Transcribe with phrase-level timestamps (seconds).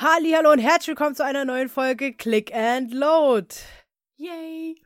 [0.00, 3.54] Hallo und herzlich willkommen zu einer neuen Folge Click and Load.
[4.16, 4.80] Yay!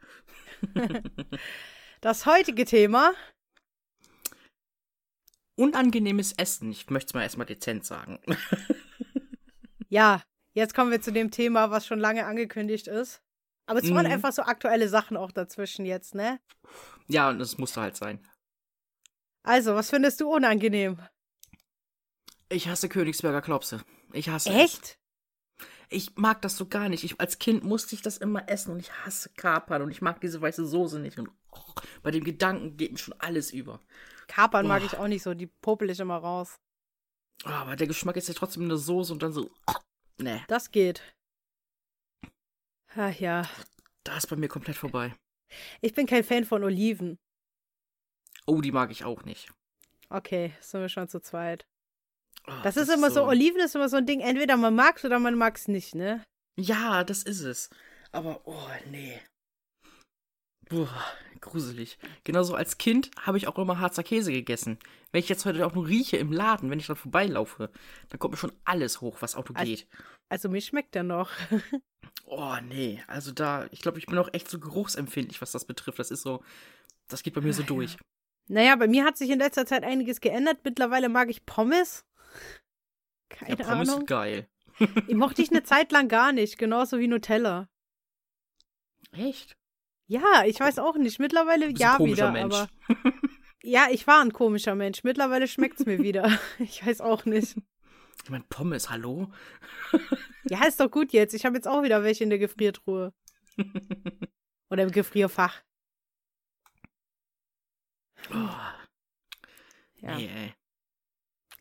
[2.00, 3.12] Das heutige Thema.
[5.56, 6.72] Unangenehmes Essen.
[6.72, 8.18] Ich möchte es mal erstmal dezent sagen.
[9.88, 10.22] Ja,
[10.54, 13.20] jetzt kommen wir zu dem Thema, was schon lange angekündigt ist.
[13.66, 14.12] Aber es waren Mhm.
[14.12, 16.40] einfach so aktuelle Sachen auch dazwischen jetzt, ne?
[17.08, 18.26] ja, und das musste halt sein.
[19.42, 20.98] Also, was findest du unangenehm?
[22.48, 23.84] Ich hasse Königsberger Klopse.
[24.14, 24.96] Ich hasse es.
[25.92, 27.04] Ich mag das so gar nicht.
[27.04, 30.20] Ich, als Kind musste ich das immer essen und ich hasse Kapern und ich mag
[30.20, 31.18] diese weiße Soße nicht.
[31.18, 33.80] Und oh, bei dem Gedanken geht mir schon alles über.
[34.26, 34.86] Kapern mag Boah.
[34.86, 36.58] ich auch nicht so, die popel ich immer raus.
[37.44, 39.50] Oh, aber der Geschmack ist ja trotzdem in der Soße und dann so.
[39.66, 39.74] Oh,
[40.18, 41.02] nee, Das geht.
[42.94, 43.48] Ach ja,
[44.04, 45.14] da ist bei mir komplett vorbei.
[45.80, 47.18] ich bin kein Fan von Oliven.
[48.46, 49.50] Oh, die mag ich auch nicht.
[50.10, 51.66] Okay, sind wir schon zu zweit.
[52.46, 55.18] Oh, Das, ist immer so, Oliven ist immer so ein Ding, entweder man mag's oder
[55.18, 56.24] man mag's nicht, ne?
[56.58, 57.70] Ja, das ist es.
[58.10, 59.20] Aber, oh, nee.
[60.68, 60.88] Boah,
[61.40, 61.98] gruselig.
[62.24, 64.78] Genauso als Kind habe ich auch immer Harzer Käse gegessen.
[65.10, 67.70] Wenn ich jetzt heute auch nur rieche im Laden, wenn ich dran vorbeilaufe,
[68.08, 69.86] dann kommt mir schon alles hoch, was Auto Also- geht.
[70.30, 71.30] Also mir schmeckt der noch.
[72.24, 73.02] Oh, nee.
[73.08, 75.98] Also da, ich glaube, ich bin auch echt so geruchsempfindlich, was das betrifft.
[75.98, 76.42] Das ist so,
[77.08, 77.96] das geht bei mir so Ah, durch.
[78.48, 80.58] Naja, bei mir hat sich in letzter Zeit einiges geändert.
[80.64, 82.04] Mittlerweile mag ich Pommes.
[82.32, 84.06] Ja, Keine Pommes Ahnung.
[84.06, 84.48] geil.
[85.08, 87.68] Die mochte ich eine Zeit lang gar nicht, genauso wie Nutella.
[89.12, 89.56] Echt?
[90.06, 91.18] Ja, ich weiß auch nicht.
[91.18, 92.54] Mittlerweile ja wieder, Mensch.
[92.54, 92.68] aber
[93.62, 95.02] ja, ich war ein komischer Mensch.
[95.04, 96.38] Mittlerweile schmeckt's mir wieder.
[96.58, 97.56] Ich weiß auch nicht.
[98.24, 99.32] Ich meine, Pommes, hallo?
[100.44, 101.34] Ja, ist doch gut jetzt.
[101.34, 103.12] Ich habe jetzt auch wieder welche in der Gefriertruhe
[104.70, 105.62] oder im Gefrierfach.
[108.30, 108.48] Oh,
[109.96, 110.16] Ja.
[110.16, 110.54] nee, ey.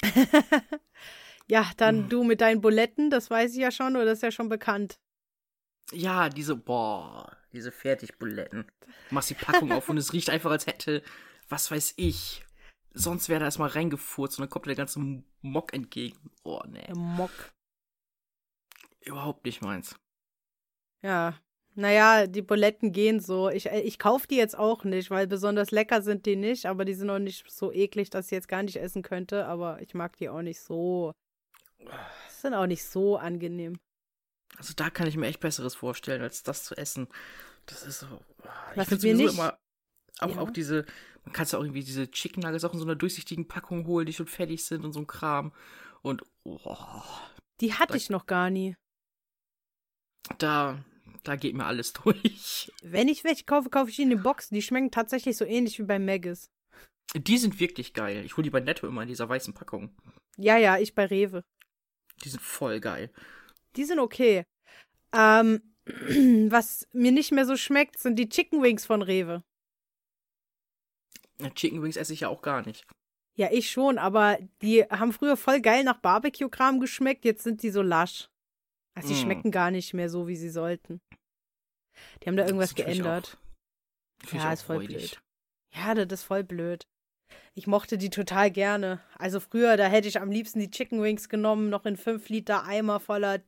[1.47, 2.09] ja, dann Mhm.
[2.09, 4.99] du mit deinen Buletten, das weiß ich ja schon, oder das ist ja schon bekannt.
[5.91, 8.65] Ja, diese, boah, diese Fertigbuletten.
[9.09, 11.03] Du machst die Packung auf und es riecht einfach, als hätte,
[11.49, 12.45] was weiß ich.
[12.93, 14.99] Sonst wäre da erstmal reingefurzt und dann kommt der ganze
[15.41, 16.31] Mock entgegen.
[16.43, 16.85] Oh, nee.
[16.87, 17.31] Der Mock.
[19.01, 19.95] Überhaupt nicht meins.
[21.01, 21.39] Ja.
[21.81, 23.49] Naja, die Buletten gehen so.
[23.49, 26.85] Ich, äh, ich kaufe die jetzt auch nicht, weil besonders lecker sind die nicht, aber
[26.85, 29.93] die sind auch nicht so eklig, dass ich jetzt gar nicht essen könnte, aber ich
[29.95, 31.11] mag die auch nicht so.
[32.29, 33.79] Sind auch nicht so angenehm.
[34.57, 37.07] Also da kann ich mir echt Besseres vorstellen, als das zu essen.
[37.65, 38.07] Das ist so.
[38.71, 39.57] Ich Was finde mir sowieso nicht- immer.
[40.19, 40.41] Auch, Ja.
[40.41, 40.85] auch diese,
[41.23, 44.05] man kann ja auch irgendwie diese Chicken Nuggets auch in so einer durchsichtigen Packung holen,
[44.05, 45.51] die schon fertig sind und so ein Kram.
[46.03, 46.77] Und oh,
[47.59, 48.75] Die hatte Da- ich noch gar nie.
[50.37, 50.83] da,
[51.23, 52.71] da geht mir alles durch.
[52.83, 54.55] Wenn ich welche kaufe, kaufe ich die in den Boxen.
[54.55, 56.49] Die schmecken tatsächlich so ähnlich wie bei Maggis.
[57.15, 58.23] Die sind wirklich geil.
[58.25, 59.93] Ich hole die bei Netto immer in dieser weißen Packung.
[60.37, 61.43] Ja, ja, ich bei Rewe.
[62.23, 63.11] Die sind voll geil.
[63.75, 64.45] Die sind okay.
[65.13, 69.43] Ähm, was mir nicht mehr so schmeckt, sind die Chicken Wings von Rewe.
[71.55, 72.85] Chicken Wings esse ich ja auch gar nicht.
[73.35, 77.71] Ja, ich schon, aber die haben früher voll geil nach Barbecue-Kram geschmeckt, jetzt sind die
[77.71, 78.29] so lasch.
[78.95, 79.23] Also die Mm.
[79.23, 81.01] schmecken gar nicht mehr so, wie sie sollten.
[82.23, 83.37] Die haben da irgendwas ich geändert.
[84.23, 84.97] ich Ja, auch ist voll räudig.
[84.97, 85.21] blöd.
[85.73, 86.85] Ja, das ist voll blöd.
[87.53, 89.01] Ich mochte die total gerne.
[89.17, 92.63] Also früher, da hätte ich am liebsten die Chicken Wings genommen, noch in 5 Liter
[92.65, 93.39] Eimer voller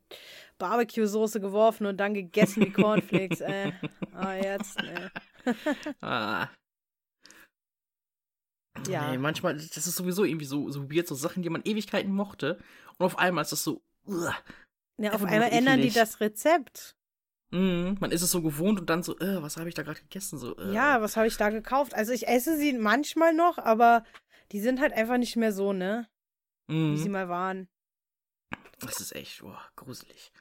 [0.58, 3.42] Barbecue-Soße geworfen und dann gegessen wie Cornflakes.
[3.42, 3.72] äh.
[4.14, 5.12] Ah, jetzt, ne.
[6.02, 6.48] Ah.
[8.88, 9.12] Ja.
[9.12, 12.60] Nee, manchmal, das ist sowieso irgendwie so, so weird, so Sachen, die man Ewigkeiten mochte.
[12.98, 14.36] Und auf einmal ist das so, uah.
[14.98, 16.96] Ja, auf einmal ändern die das Rezept.
[17.52, 20.02] Mm, man ist es so gewohnt und dann so, äh, was habe ich da gerade
[20.02, 20.40] gegessen?
[20.40, 20.72] So, äh.
[20.74, 21.94] Ja, was habe ich da gekauft?
[21.94, 24.04] Also ich esse sie manchmal noch, aber
[24.52, 26.08] die sind halt einfach nicht mehr so, ne?
[26.90, 27.70] Wie sie Mm, mal waren.
[28.80, 30.31] das ist echt, boah, gruselig.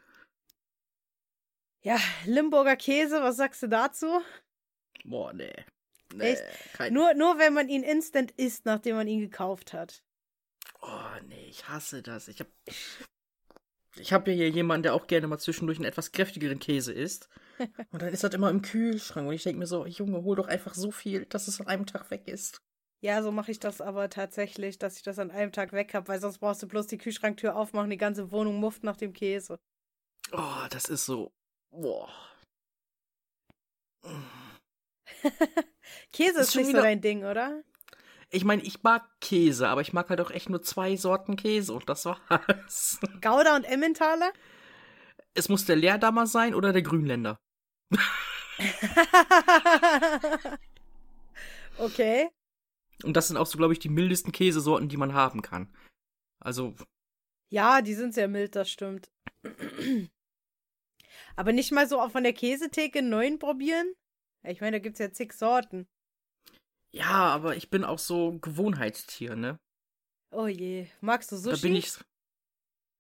[1.83, 4.21] Ja, Limburger Käse, was sagst du dazu?
[5.05, 5.53] Boah, nee.
[6.15, 6.37] nee?
[6.73, 10.03] Kein, Nur, nur wenn man ihn instant isst, nachdem man ihn gekauft hat.
[10.83, 12.29] oh, nee, ich hasse das.
[12.29, 12.49] Ich hab,
[13.97, 17.29] ich hab ja hier jemanden, der auch gerne mal zwischendurch einen etwas kräftigeren Käse isst.
[17.91, 19.29] Und dann ist das immer im Kühlschrank.
[19.29, 21.87] Und ich denke mir so, Junge, hol doch einfach so viel, dass es an einem
[21.87, 22.61] Tag weg ist.
[23.01, 26.07] Ja, so mache ich das aber tatsächlich, dass ich das an einem Tag weg habe,
[26.09, 29.59] weil sonst brauchst du bloß die Kühlschranktür aufmachen, die ganze Wohnung mufft nach dem Käse.
[30.33, 31.33] Oh, das ist so.
[31.71, 32.09] Boah.
[36.13, 37.63] Käse Ist ist, schon nicht so wieder- dein Ding, oder?
[38.35, 41.75] Ich meine, ich mag Käse, aber ich mag halt auch echt nur zwei Sorten Käse
[41.75, 42.99] und das war's.
[43.21, 44.33] Gouda und Emmentaler?
[45.35, 47.39] Es muss der Leerdammer sein oder der Grünländer.
[51.79, 52.31] okay.
[53.05, 55.71] Und das sind auch so, glaube ich, die mildesten Käsesorten, die man haben kann.
[56.41, 56.75] Also,
[57.51, 59.13] Ja, die sind sehr mild, das stimmt.
[61.37, 63.93] Aber nicht mal so auch von der Käsetheke einen neuen probieren?
[64.43, 65.87] Ich meine, da gibt's ja zig Sorten.
[66.93, 69.59] Ja, aber ich bin auch so Gewohnheitstier, ne?
[70.31, 70.87] Oh je.
[71.01, 71.57] Magst du Sushi?
[71.57, 71.93] Da bin ich.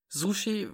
[0.09, 0.69] Sushi.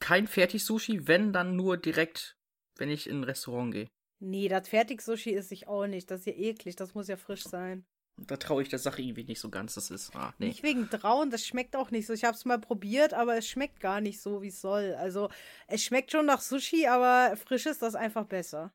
[0.00, 2.36] Kein Fertig-Sushi, wenn dann nur direkt,
[2.76, 3.88] wenn ich in ein Restaurant gehe.
[4.20, 6.10] Nee, das Fertig-Sushi ist ich auch nicht.
[6.10, 6.76] Das ist ja eklig.
[6.76, 7.86] Das muss ja frisch sein.
[8.16, 9.74] Da traue ich der Sache irgendwie nicht so ganz.
[9.74, 10.14] Das ist.
[10.14, 10.48] Ah, nee.
[10.48, 12.12] Nicht wegen Trauen, das schmeckt auch nicht so.
[12.12, 14.94] Ich habe es mal probiert, aber es schmeckt gar nicht so, wie es soll.
[14.94, 15.30] Also,
[15.66, 18.72] es schmeckt schon nach Sushi, aber frisch ist das einfach besser.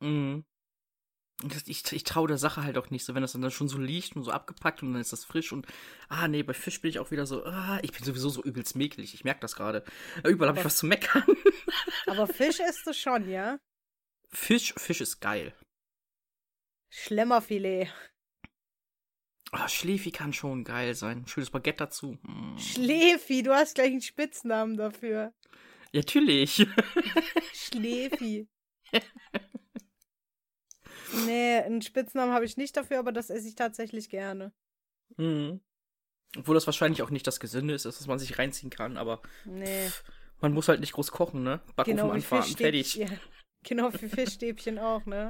[0.00, 0.44] Mhm.
[1.66, 4.16] Ich, ich traue der Sache halt auch nicht so, wenn das dann schon so liegt
[4.16, 5.66] und so abgepackt und dann ist das frisch und
[6.08, 8.76] ah nee, bei Fisch bin ich auch wieder so, ah, ich bin sowieso so übelst
[8.76, 9.84] mäkelig, ich merke das gerade.
[10.24, 11.24] Überall habe ich was zu meckern.
[12.06, 13.58] Aber Fisch isst du schon, ja?
[14.28, 15.54] Fisch, Fisch ist geil.
[16.90, 17.88] Schlemmerfilet.
[19.54, 21.26] Oh, Schläfi kann schon geil sein.
[21.26, 22.18] Schönes Baguette dazu.
[22.22, 22.56] Mm.
[22.58, 25.34] Schläfi, du hast gleich einen Spitznamen dafür.
[25.92, 26.66] Ja, natürlich.
[27.52, 28.48] Schläfi.
[31.26, 34.52] nee, einen Spitznamen habe ich nicht dafür, aber das esse ich tatsächlich gerne.
[35.16, 35.60] Mhm.
[36.36, 39.88] Obwohl das wahrscheinlich auch nicht das Gesünde ist, dass man sich reinziehen kann, aber Nee.
[39.88, 40.04] pff,
[40.40, 41.60] man muss halt nicht groß kochen, ne?
[41.76, 42.92] Backofen Genau wie anfahren, fertig.
[42.94, 43.18] Fischstäbchen.
[43.18, 43.20] Ja,
[43.62, 45.28] genau wie Fischstäbchen auch, ne?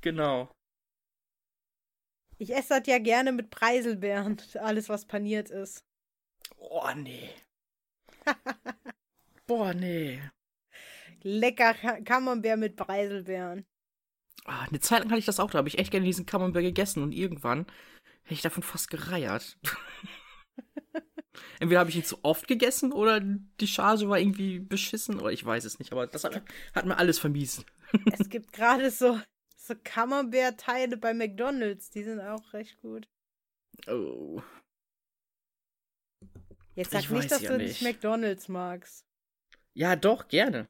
[0.00, 0.50] Genau.
[2.38, 5.84] Ich esse das ja gerne mit Preiselbeeren, alles was paniert ist.
[6.56, 7.30] Oh, nee.
[9.46, 10.20] Boah, nee.
[11.22, 13.64] Lecker Camembert mit Preiselbeeren.
[14.44, 16.62] Ah, eine Zeit lang hatte ich das auch, da habe ich echt gerne diesen Camembert
[16.62, 17.66] gegessen und irgendwann
[18.24, 19.58] hätte ich davon fast gereiert.
[21.60, 25.44] Entweder habe ich ihn zu oft gegessen oder die Charge war irgendwie beschissen oder ich
[25.44, 26.42] weiß es nicht, aber das hat,
[26.74, 27.64] hat mir alles vermiesen.
[28.18, 29.20] Es gibt gerade so,
[29.54, 33.06] so Camembert-Teile bei McDonalds, die sind auch recht gut.
[33.86, 34.42] Oh.
[36.74, 37.82] Jetzt sag Ich nicht, dass ja du nicht.
[37.82, 39.04] McDonalds magst.
[39.74, 40.68] Ja, doch, gerne.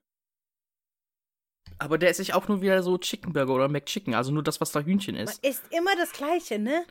[1.82, 4.60] Aber der esse ich auch nur wieder so Chicken Burger oder McChicken, also nur das,
[4.60, 5.44] was da Hühnchen Man ist.
[5.44, 6.84] isst immer das Gleiche, ne?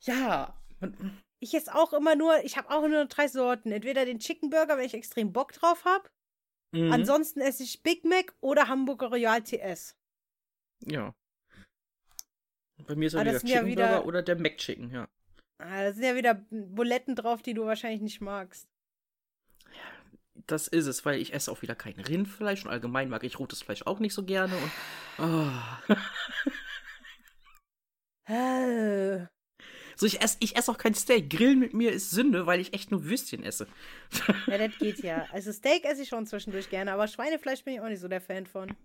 [0.00, 0.54] Ja.
[0.80, 3.70] man- Ich esse auch immer nur, ich habe auch nur drei Sorten.
[3.70, 6.08] Entweder den Chicken Burger, wenn ich extrem Bock drauf habe.
[6.72, 6.92] Mhm.
[6.92, 9.94] Ansonsten esse ich Big Mac oder Hamburger Royal TS.
[10.84, 11.14] Ja.
[12.86, 15.08] Bei mir ist das wieder sind ja Chicken wieder- Burger oder der McChicken, ja.
[15.58, 18.66] Ah, da sind ja wieder Buletten drauf, die du wahrscheinlich nicht magst.
[20.46, 23.62] Das ist es, weil ich esse auch wieder kein Rindfleisch und allgemein mag ich rotes
[23.62, 24.70] Fleisch auch nicht so gerne und
[25.18, 25.50] oh.
[29.96, 31.30] So ich esse ich esse auch kein Steak.
[31.30, 33.66] Grillen mit mir ist Sünde, weil ich echt nur Würstchen esse.
[34.46, 35.26] Ja, das geht ja.
[35.32, 38.20] Also Steak esse ich schon zwischendurch gerne, aber Schweinefleisch bin ich auch nicht so der
[38.20, 38.76] Fan von.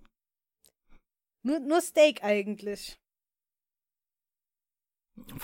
[1.43, 3.00] Nur, nur Steak eigentlich.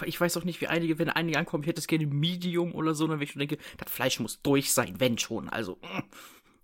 [0.05, 2.93] Ich weiß auch nicht, wie einige, wenn einige ankommen, ich hätte es gerne Medium oder
[2.93, 5.49] so, dann wenn ich schon denke, das Fleisch muss durch sein, wenn schon.
[5.49, 5.79] Also,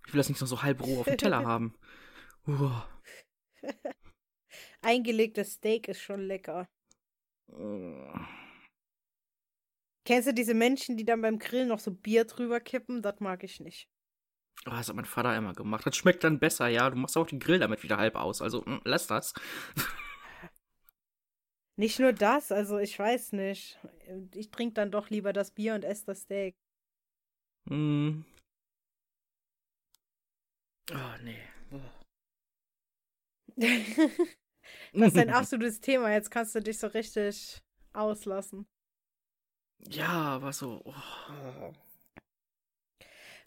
[0.06, 1.74] ich will das nicht nur so halb roh auf dem Teller haben.
[2.46, 2.88] Uah.
[4.82, 6.68] Eingelegtes Steak ist schon lecker.
[10.04, 13.00] Kennst du diese Menschen, die dann beim Grillen noch so Bier drüber kippen?
[13.00, 13.88] Das mag ich nicht.
[14.66, 15.86] Oh, das hat mein Vater immer gemacht.
[15.86, 16.88] Das schmeckt dann besser, ja.
[16.90, 18.40] Du machst auch den Grill damit wieder halb aus.
[18.42, 19.34] Also, mm, lass das.
[21.76, 23.78] Nicht nur das, also ich weiß nicht.
[24.34, 26.54] Ich trinke dann doch lieber das Bier und esse das Steak.
[27.64, 28.22] Mm.
[30.92, 31.40] Oh, nee.
[34.92, 36.12] Das ist ein absolutes Thema.
[36.12, 37.62] Jetzt kannst du dich so richtig
[37.92, 38.66] auslassen.
[39.88, 40.82] Ja, aber so.
[40.84, 41.72] Oh.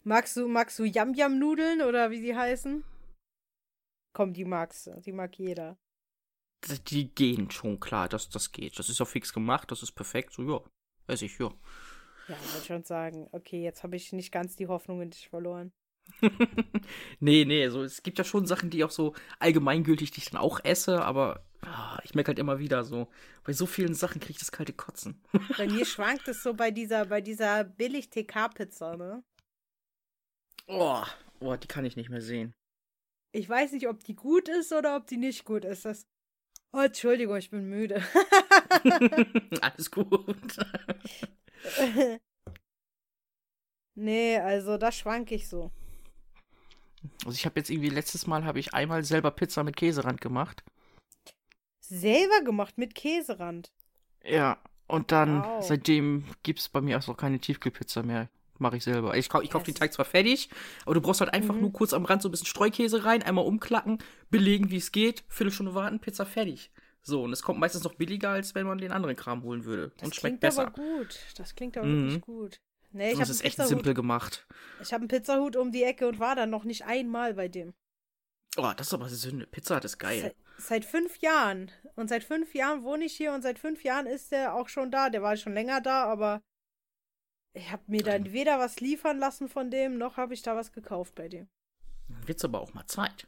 [0.04, 2.84] Magst du, magst du Yam-Yam-Nudeln oder wie sie heißen?
[4.12, 5.00] Komm, die magst du.
[5.00, 5.76] Die mag jeder.
[6.66, 8.78] Die- gehen schon klar, das, das geht.
[8.78, 10.32] Das ist auch fix gemacht, das ist perfekt.
[10.32, 10.60] So, ja.
[11.06, 11.50] Weiß ich, ja.
[12.28, 13.28] Ja, wollte schon sagen.
[13.32, 15.72] Okay, jetzt habe ich nicht ganz die Hoffnung in dich verloren.
[17.20, 20.40] nee, nee, so, es gibt ja schon Sachen, die auch so allgemeingültig, die ich dann
[20.40, 23.08] auch esse, aber ah, ich merke halt immer wieder so,
[23.44, 25.22] bei so vielen Sachen kriege ich das kalte Kotzen.
[25.56, 29.22] Bei mir schwankt es so bei dieser, bei dieser billig TK-Pizza, ne?
[30.66, 31.02] Oh,
[31.40, 32.52] oh, die kann ich nicht mehr sehen.
[33.32, 35.84] Ich weiß nicht, ob die gut ist oder ob die nicht gut ist.
[35.84, 36.06] Das.
[36.72, 38.02] Oh, Entschuldigung, ich bin müde.
[39.62, 40.56] Alles gut.
[43.94, 45.70] nee, also da schwank ich so.
[47.24, 50.62] Also ich habe jetzt irgendwie letztes Mal habe ich einmal selber Pizza mit Käserand gemacht.
[51.80, 53.72] Selber gemacht mit Käserand.
[54.22, 55.66] Ja, und dann Wow.
[55.66, 58.28] seitdem gibt es bei mir auch keine Tiefkühlpizza mehr.
[58.58, 59.16] Mache ich selber.
[59.16, 59.80] Ich, kau ich kaufe den Yes.
[59.80, 60.50] Teig zwar fertig,
[60.84, 61.60] aber du brauchst halt einfach Mhm.
[61.60, 63.98] nur kurz am Rand so ein bisschen Streukäse rein, einmal umklacken,
[64.30, 66.70] belegen, wie es geht, Viertelstunde warten, Pizza fertig.
[67.02, 69.92] So, und es kommt meistens noch billiger, als wenn man den anderen Kram holen würde.
[69.96, 70.62] Das und schmeckt klingt besser.
[70.66, 71.18] aber gut.
[71.36, 72.04] Das klingt aber Mhm.
[72.06, 72.60] wirklich gut.
[72.90, 74.46] Nee, ich das habe ist echt simpel gemacht.
[74.82, 77.74] ich hab einen Pizzahut um die Ecke und war dann noch nicht einmal bei dem.
[78.56, 79.46] Oh, das ist aber Sünde.
[79.46, 80.20] Pizza Hut ist geil.
[80.22, 81.70] Seit, seit fünf Jahren.
[81.96, 84.90] Und seit fünf Jahren wohne ich hier und seit fünf Jahren ist der auch schon
[84.90, 85.10] da.
[85.10, 86.40] Der war schon länger da, aber
[87.54, 90.72] ich habe mir dann weder was liefern lassen von dem, noch habe ich da was
[90.72, 91.48] gekauft bei dem.
[92.08, 93.26] Dann wird's aber auch mal Zeit.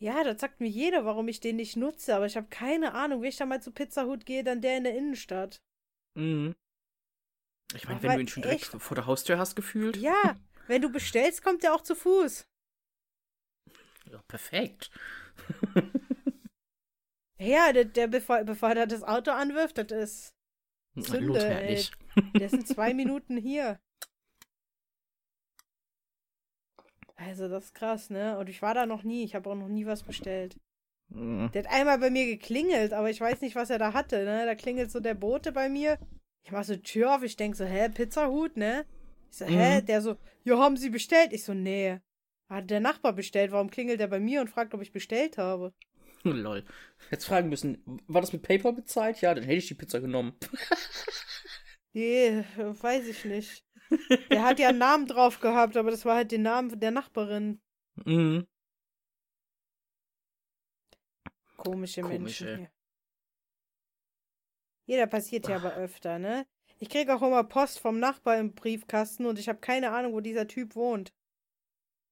[0.00, 3.20] Ja, das sagt mir jeder, warum ich den nicht nutze, aber ich habe keine Ahnung.
[3.22, 5.60] Wenn ich da mal zu Pizzahut gehe, dann der in der Innenstadt.
[6.14, 6.54] Mhm.
[7.74, 9.96] Ich meine, wenn du ihn schon direkt echt- vor der Haustür hast gefühlt.
[9.96, 10.36] Ja,
[10.68, 12.46] wenn du bestellst, kommt der auch zu Fuß.
[14.10, 14.90] Ja, perfekt.
[17.38, 20.34] Ja, der, der bevor, bevor er das Auto anwirft, das ist.
[20.96, 21.92] Sünde, Lotherlich.
[22.38, 23.78] Der sind zwei Minuten hier.
[27.16, 28.38] Also, das ist krass, ne?
[28.38, 29.24] Und ich war da noch nie.
[29.24, 30.56] Ich habe auch noch nie was bestellt.
[31.08, 31.50] Mhm.
[31.52, 34.46] Der hat einmal bei mir geklingelt, aber ich weiß nicht, was er da hatte, ne?
[34.46, 35.98] Da klingelt so der Bote bei mir.
[36.44, 38.86] Ich mach so die Tür auf, ich denk so, hä, Pizzahut, ne?
[39.30, 39.80] Ich so, hä?
[39.80, 39.86] Mhm.
[39.86, 41.32] Der so, ja, haben Sie bestellt?
[41.32, 41.98] Ich so, nee.
[42.48, 45.74] Hat der Nachbar bestellt, warum klingelt er bei mir und fragt, ob ich bestellt habe?
[46.22, 46.64] Lol.
[47.10, 49.20] Jetzt fragen müssen, war das mit PayPal bezahlt?
[49.20, 50.34] Ja, dann hätte ich die Pizza genommen.
[51.98, 53.64] Nee, weiß ich nicht.
[54.30, 57.60] Der hat ja einen Namen drauf gehabt, aber das war halt der Name der Nachbarin.
[58.04, 58.46] Mhm.
[61.56, 62.58] Komische Komisch, Menschen.
[62.58, 62.70] hier.
[64.86, 66.46] Jeder passiert ja aber öfter, ne?
[66.78, 70.20] Ich krieg auch immer Post vom Nachbar im Briefkasten und ich habe keine Ahnung, wo
[70.20, 71.12] dieser Typ wohnt.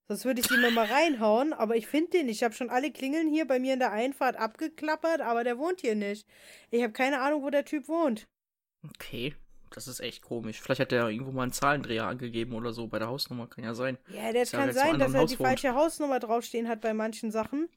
[0.09, 2.39] Sonst würde ich ihn mir mal reinhauen, aber ich finde den nicht.
[2.39, 5.81] Ich habe schon alle Klingeln hier bei mir in der Einfahrt abgeklappert, aber der wohnt
[5.81, 6.27] hier nicht.
[6.73, 8.29] Ich habe keine Ahnung, wo der Typ wohnt.
[8.83, 9.37] Okay.
[9.77, 10.61] Das ist echt komisch.
[10.61, 13.47] Vielleicht hat der irgendwo mal einen Zahlendreher angegeben oder so bei der Hausnummer.
[13.47, 13.99] Kann ja sein.
[14.09, 15.49] Ja, das ja kann sein, dass er Haus die wohnt.
[15.49, 17.69] falsche Hausnummer draufstehen hat bei manchen Sachen.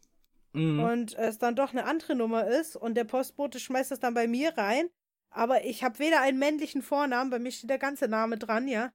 [0.54, 0.80] Mhm.
[0.80, 4.28] und es dann doch eine andere Nummer ist und der Postbote schmeißt es dann bei
[4.28, 4.90] mir rein.
[5.30, 8.92] Aber ich habe weder einen männlichen Vornamen, bei mir steht der ganze Name dran, ja.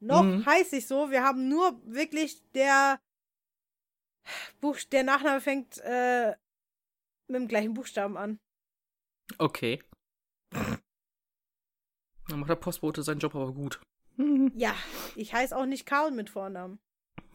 [0.00, 0.46] Noch Mhm.
[0.46, 2.98] heiße ich so, wir haben nur wirklich der
[4.62, 6.30] Buch, der Nachname fängt äh,
[7.28, 8.38] mit dem gleichen Buchstaben an.
[9.36, 9.82] Okay.
[12.28, 13.80] Dann macht der Postbote seinen Job aber gut.
[14.16, 14.52] Mhm.
[14.56, 14.74] Ja,
[15.16, 16.78] ich heiße auch nicht Karl mit Vornamen.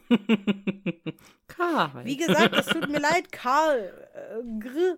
[1.47, 2.05] Karl.
[2.05, 4.97] Wie gesagt, es tut mir leid, Karl, äh, Gr,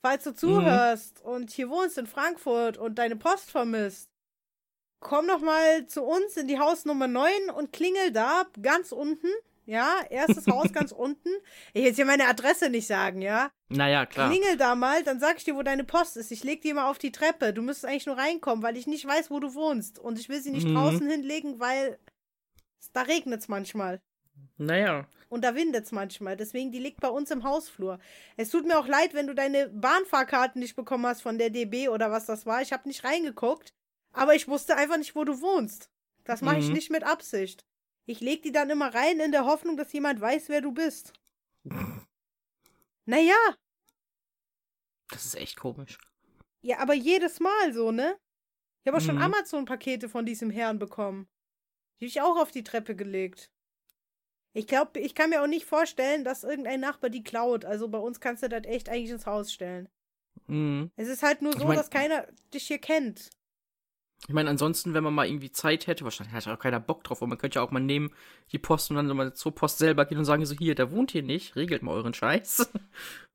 [0.00, 4.10] falls du zuhörst und hier wohnst in Frankfurt und deine Post vermisst.
[5.00, 9.28] Komm doch mal zu uns in die Haus Nummer 9 und klingel da ganz unten.
[9.70, 11.28] Ja, erstes Haus ganz unten.
[11.68, 13.50] Ich will jetzt hier meine Adresse nicht sagen, ja.
[13.68, 14.30] Naja, klar.
[14.30, 16.30] Klingel da mal, dann sag ich dir, wo deine Post ist.
[16.32, 17.52] Ich leg die mal auf die Treppe.
[17.52, 19.98] Du müsstest eigentlich nur reinkommen, weil ich nicht weiß, wo du wohnst.
[19.98, 20.74] Und ich will sie nicht Mhm.
[20.74, 21.98] draußen hinlegen, weil
[22.94, 24.00] da regnet's manchmal.
[24.56, 25.06] Naja.
[25.28, 26.38] Und da windet's manchmal.
[26.38, 27.98] Deswegen, die liegt bei uns im Hausflur.
[28.38, 31.88] Es tut mir auch leid, wenn du deine Bahnfahrkarten nicht bekommen hast von der DB
[31.90, 32.62] oder was das war.
[32.62, 33.74] Ich habe nicht reingeguckt.
[34.14, 35.90] Aber ich wusste einfach nicht, wo du wohnst.
[36.24, 36.72] Das mache ich Mhm.
[36.72, 37.66] nicht mit Absicht.
[38.08, 41.12] Ich leg die dann immer rein in der Hoffnung, dass jemand weiß, wer du bist.
[43.04, 43.36] Naja,
[45.10, 45.96] Das ist echt komisch.
[46.60, 48.18] ja, aber jedes Mal so, ne?
[48.82, 49.22] Ich habe auch schon Mhm.
[49.22, 51.26] Amazon-Pakete von diesem Herrn bekommen.
[52.00, 53.50] Die habe ich auch auf die Treppe gelegt.
[54.52, 57.64] Ich glaube, ich kann mir auch nicht vorstellen, dass irgendein Nachbar die klaut.
[57.64, 59.88] Also bei uns kannst du das echt eigentlich ins Haus stellen.
[60.46, 60.90] Mhm.
[60.96, 63.30] Es ist halt nur Ich so, mein- dass keiner dich hier kennt.
[64.26, 67.22] Ich meine, ansonsten, wenn man mal irgendwie Zeit hätte, wahrscheinlich hat auch keiner Bock drauf,
[67.22, 68.10] aber man könnte ja auch mal nehmen,
[68.50, 70.90] die Post und dann so mal zur Post selber gehen und sagen so, hier, der
[70.90, 72.70] wohnt hier nicht, regelt mal euren Scheiß.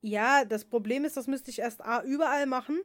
[0.06, 2.82] Ja, das Problem ist, das müsste ich erst A überall machen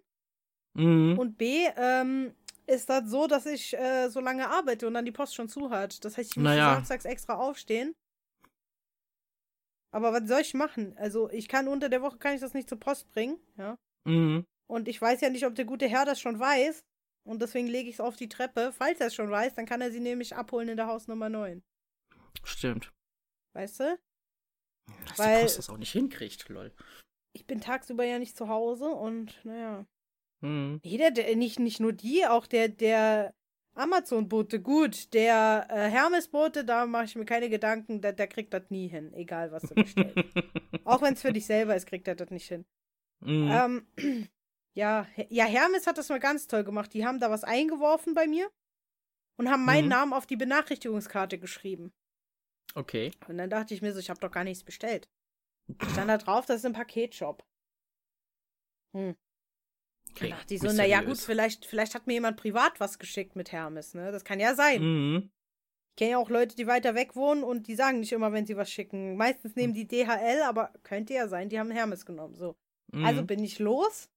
[0.75, 1.19] Mhm.
[1.19, 2.33] und B ähm,
[2.69, 5.71] ist das so, dass ich äh, so lange arbeite und dann die Post schon zu
[5.71, 6.05] hat.
[6.05, 6.75] Das heißt, ich muss Naja.
[6.75, 7.93] samstags extra aufstehen.
[9.91, 10.95] Aber was soll ich machen?
[10.99, 13.77] Also ich kann unter der Woche kann ich das nicht zur Post bringen, ja.
[14.05, 14.45] Mhm.
[14.69, 16.85] Und ich weiß ja nicht, ob der gute Herr das schon weiß.
[17.25, 18.73] Und deswegen lege ich es auf die Treppe.
[18.73, 21.63] Falls er es schon weiß, dann kann er sie nämlich abholen in der Hausnummer 9.
[22.45, 22.93] Stimmt.
[23.55, 23.99] Weißt du?
[25.09, 26.73] Dass Weil- die Post das auch nicht hinkriegt, lol.
[27.35, 29.87] Ich bin tagsüber ja nicht zu Hause und naja.
[30.41, 30.81] Mhm.
[30.83, 33.35] Jeder, der, nicht, nicht nur die, auch der, der
[33.75, 38.71] Amazon-Bote, gut, der äh, Hermes-Bote, da mache ich mir keine Gedanken, der, der kriegt das
[38.71, 40.17] nie hin, egal was du bestellst.
[40.85, 42.65] auch wenn es für dich selber ist, kriegt er das nicht hin.
[43.21, 43.51] mhm.
[43.53, 44.29] Ähm,
[44.79, 46.95] ja, ja, Hermes hat das mal ganz toll gemacht.
[46.95, 48.49] Die haben da was eingeworfen bei mir
[49.37, 49.91] und haben meinen Mhm.
[49.91, 51.93] Namen auf die Benachrichtigungskarte geschrieben.
[52.77, 53.11] Okay.
[53.27, 55.09] Und dann dachte ich mir so, ich habe doch gar nichts bestellt.
[55.93, 57.45] Stand da drauf, das ist ein Paketshop.
[58.97, 59.17] Hm.
[60.13, 60.29] okay.
[60.31, 63.51] Dann dachte ich so, naja, gut, vielleicht, vielleicht hat mir jemand privat was geschickt mit
[63.51, 64.13] Hermes, ne?
[64.13, 64.81] Das kann ja sein.
[64.81, 65.31] Mhm.
[65.91, 68.47] Ich kenne ja auch Leute, die weiter weg wohnen und die sagen nicht immer, wenn
[68.47, 69.17] sie was schicken.
[69.17, 72.37] Meistens nehmen die DHL, aber könnte ja sein, die haben Hermes genommen.
[72.37, 72.57] So.
[72.93, 73.05] Mhm.
[73.05, 74.09] Also bin ich los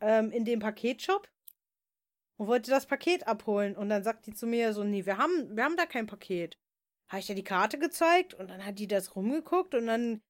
[0.00, 1.28] ähm, in den Paketshop
[2.36, 3.76] und wollte das Paket abholen.
[3.76, 6.58] Und dann sagt die zu mir so, nee, wir haben, wir haben da kein Paket.
[7.08, 10.22] Habe ich ihr die Karte gezeigt und dann hat die das rumgeguckt und dann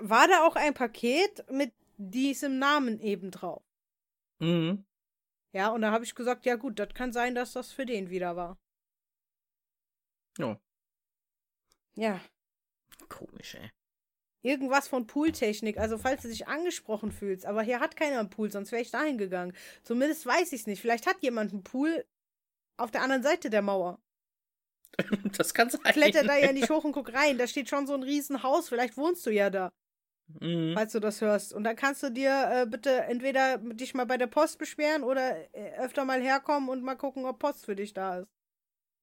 [0.00, 3.62] war da auch ein Paket mit diesem Namen eben drauf.
[4.38, 4.84] Mhm.
[5.52, 8.10] Ja, und da habe ich gesagt, ja gut, das kann sein, dass das für den
[8.10, 8.58] wieder war.
[10.38, 10.58] Ja.
[11.94, 12.20] Ja.
[13.08, 13.70] Komisch, ey.
[14.42, 18.50] Irgendwas von Pooltechnik, also falls du dich angesprochen fühlst, aber hier hat keiner einen Pool,
[18.50, 19.52] sonst wäre ich dahin gegangen.
[19.84, 20.80] Zumindest weiß ich es nicht.
[20.80, 22.04] Vielleicht hat jemand einen Pool
[22.76, 24.00] auf der anderen Seite der Mauer.
[25.38, 25.80] Das kann sein.
[25.82, 27.38] Kletter da ja nicht hoch und guck rein.
[27.38, 28.68] Da steht schon so ein Riesenhaus.
[28.68, 29.70] Vielleicht wohnst du ja da.
[30.40, 30.72] Mhm.
[30.74, 31.52] Falls du das hörst.
[31.54, 35.36] Und dann kannst du dir äh, bitte entweder dich mal bei der Post beschweren oder
[35.54, 38.28] äh, öfter mal herkommen und mal gucken, ob Post für dich da ist.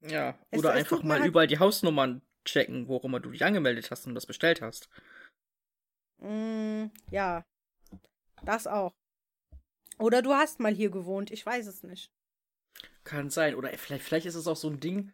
[0.01, 3.31] Ja, Es- oder es einfach mal halt- überall die Hausnummern checken, wo auch immer du
[3.31, 4.89] dich angemeldet hast und das bestellt hast.
[6.21, 7.43] Mm, ja.
[8.43, 8.93] Das auch.
[9.97, 11.31] Oder du hast mal hier gewohnt.
[11.31, 12.09] Ich weiß es nicht.
[13.03, 13.55] Kann sein.
[13.55, 15.11] Oder vielleicht, vielleicht ist es auch so ein Ding,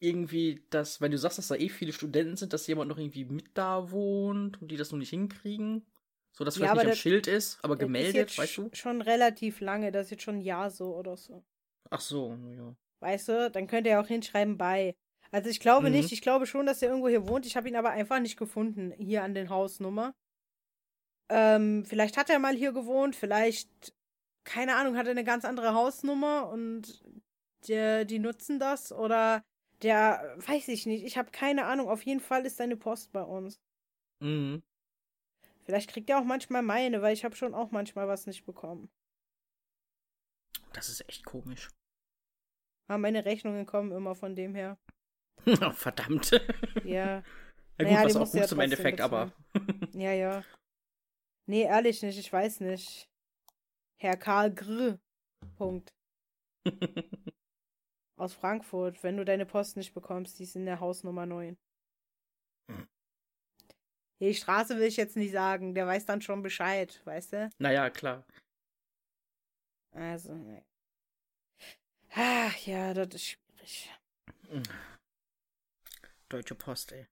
[0.00, 3.24] irgendwie, dass, wenn du sagst, dass da eh viele Studenten sind, dass jemand noch irgendwie
[3.24, 5.86] mit da wohnt und die das noch nicht hinkriegen.
[6.34, 8.62] So dass Ja, vielleicht nicht am das- Schild ist, aber ist gemeldet, jetzt weißt du?
[8.68, 9.92] sch- Schon relativ lange.
[9.92, 11.44] Das ist jetzt schon ein Jahr so oder so.
[11.90, 12.74] Ach so, ja.
[13.00, 14.94] Weißt du, dann könnt ihr auch hinschreiben bei.
[15.30, 15.96] Also ich glaube Mhm.
[15.96, 17.44] nicht, ich glaube schon, dass er irgendwo hier wohnt.
[17.44, 20.14] Ich habe ihn aber einfach nicht gefunden, hier an den Hausnummer.
[21.28, 23.94] Ähm, vielleicht hat er mal hier gewohnt, vielleicht,
[24.44, 27.02] keine Ahnung, hat er eine ganz andere Hausnummer und
[27.68, 29.42] der, die nutzen das oder
[29.82, 31.88] der, weiß ich nicht, ich habe keine Ahnung.
[31.88, 33.60] Auf jeden Fall ist seine Post bei uns.
[34.20, 34.62] Mhm.
[35.64, 38.90] Vielleicht kriegt er auch manchmal meine, weil ich habe schon auch manchmal was nicht bekommen.
[40.72, 41.68] Das ist echt komisch.
[42.88, 44.78] Aber meine Rechnungen kommen immer von dem her.
[45.46, 46.30] Oh, verdammt.
[46.84, 47.22] Ja.
[47.78, 49.32] Ja gut, Naja, was die auch gut trotzdem Endeffekt, aber.
[49.94, 50.44] Ja, ja.
[51.52, 53.10] Nee, ehrlich nicht, ich weiß nicht.
[54.00, 54.98] Herr Karl Grr.
[55.58, 55.92] Punkt.
[58.16, 61.58] Aus Frankfurt, wenn du deine Post nicht bekommst, die ist in der Hausnummer 9.
[62.70, 62.88] Hm.
[64.20, 67.50] Die Straße will ich jetzt nicht sagen, der weiß dann schon Bescheid, weißt du?
[67.58, 68.24] naja, klar.
[69.90, 70.64] Also, nee.
[72.14, 73.90] Ach ja, das ist schwierig.
[76.30, 77.06] Deutsche Post, ey.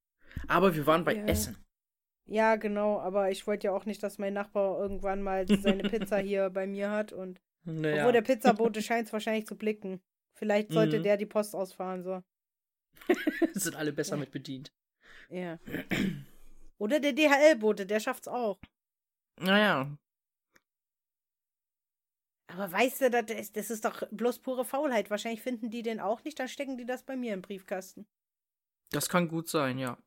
[0.49, 1.27] Aber wir waren bei Ja.
[1.27, 1.63] Essen.
[2.31, 5.47] Ja, genau, aber ich wollte ja auch nicht, dass mein Nachbar irgendwann mal
[5.83, 8.03] seine Pizza hier bei mir hat und Naja.
[8.03, 10.01] Obwohl der Pizzabote scheint es wahrscheinlich zu blicken.
[10.39, 11.03] Vielleicht sollte Mhm.
[11.03, 12.23] der die Post ausfahren, so.
[13.55, 14.21] sind alle besser Ja.
[14.21, 14.73] mit bedient.
[15.29, 15.59] Ja.
[16.79, 18.59] Oder der DHL-Bote, der schafft's auch.
[19.41, 19.91] Naja.
[22.47, 25.11] Aber weißt du, das ist, das ist doch bloß pure Faulheit.
[25.11, 28.07] Wahrscheinlich finden die den auch nicht, dann stecken die das bei mir im Briefkasten.
[28.91, 29.99] Das kann gut sein, ja.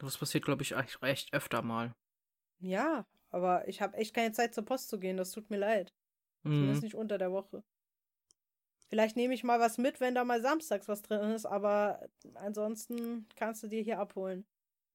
[0.00, 1.92] Das passiert, glaube ich, echt, echt öfter mal.
[2.58, 5.94] Ja, aber ich habe echt keine Zeit zur Post zu gehen, das tut mir leid.
[6.42, 6.86] Zumindest Mhm.
[6.86, 7.62] nicht unter der Woche.
[8.88, 13.28] Vielleicht nehme ich mal was mit, wenn da mal samstags was drin ist, aber ansonsten
[13.36, 14.44] kannst du dir hier abholen.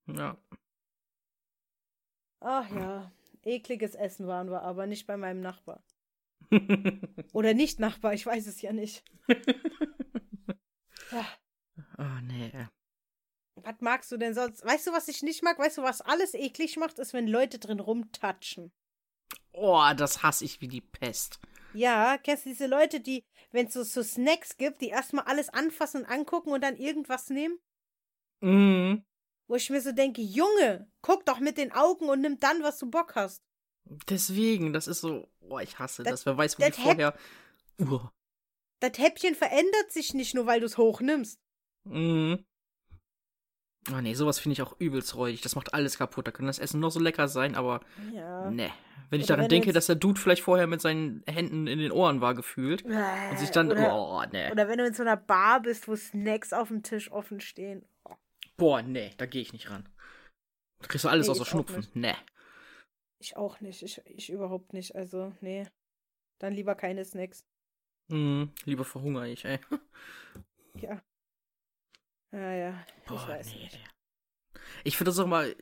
[0.08, 0.38] Ja.
[2.42, 3.12] Ach ja,
[3.44, 5.84] ekliges Essen waren wir, aber nicht bei meinem Nachbar.
[7.34, 9.04] Oder nicht Nachbar, ich weiß es ja nicht.
[11.12, 11.26] Ja,
[11.98, 12.52] oh, nee.
[13.66, 14.64] Was magst du denn sonst?
[14.64, 15.58] Weißt du, was ich nicht mag?
[15.60, 18.72] Weißt du, was alles eklig macht, ist, wenn Leute drin rumtatschen.
[19.52, 21.40] Oh, das hasse ich wie die Pest.
[21.74, 25.50] Ja, kennst du diese Leute, die, wenn es so, so Snacks gibt, die erstmal alles
[25.50, 27.58] anfassen und angucken und dann irgendwas nehmen?
[28.42, 29.04] Mhm.
[29.48, 32.80] Wo ich mir so denke, Junge, guck doch mit den Augen und nimm dann, was
[32.80, 33.42] du Bock hast.
[34.10, 35.28] Deswegen, das ist so.
[35.42, 36.26] Oh, ich hasse Das- das.
[36.26, 37.18] Wer weiß, wo die vorher.
[37.80, 38.00] Uh.
[38.80, 41.40] Das Häppchen verändert sich nicht nur, weil du es hochnimmst.
[41.84, 42.46] Mhm.
[43.94, 45.42] Oh nee, sowas finde ich auch übelst räudig.
[45.42, 46.26] Das macht alles kaputt.
[46.28, 47.82] Da kann das Essen noch so lecker sein, aber
[48.14, 48.50] Ja.
[48.50, 48.72] ne.
[49.12, 51.78] Wenn ich Oder daran wenn denke, dass der Dude vielleicht vorher mit seinen Händen in
[51.78, 53.72] den Ohren war gefühlt und sich dann.
[53.72, 54.50] oder, oh, ne.
[54.52, 57.86] oder wenn du in so einer Bar bist, wo Snacks auf dem Tisch offen stehen.
[58.06, 58.16] Oh,
[58.58, 59.88] Boah, nee, da gehe ich nicht ran.
[60.80, 61.78] Da kriegst du alles Nee, außer Schnupfen.
[61.82, 61.96] nicht.
[61.96, 62.16] Ne.
[63.20, 63.84] ich auch nicht.
[63.84, 64.96] Ich, ich überhaupt nicht.
[64.96, 65.68] Also, nee.
[66.40, 67.46] Dann lieber keine Snacks.
[68.08, 68.52] Mhm.
[68.66, 69.60] Lieber verhungere ich, ey.
[70.82, 71.02] Ja.
[72.36, 73.64] Naja, ich Boah, weiß nee.
[73.64, 73.80] nicht.
[74.84, 75.56] Ich finde das auch mal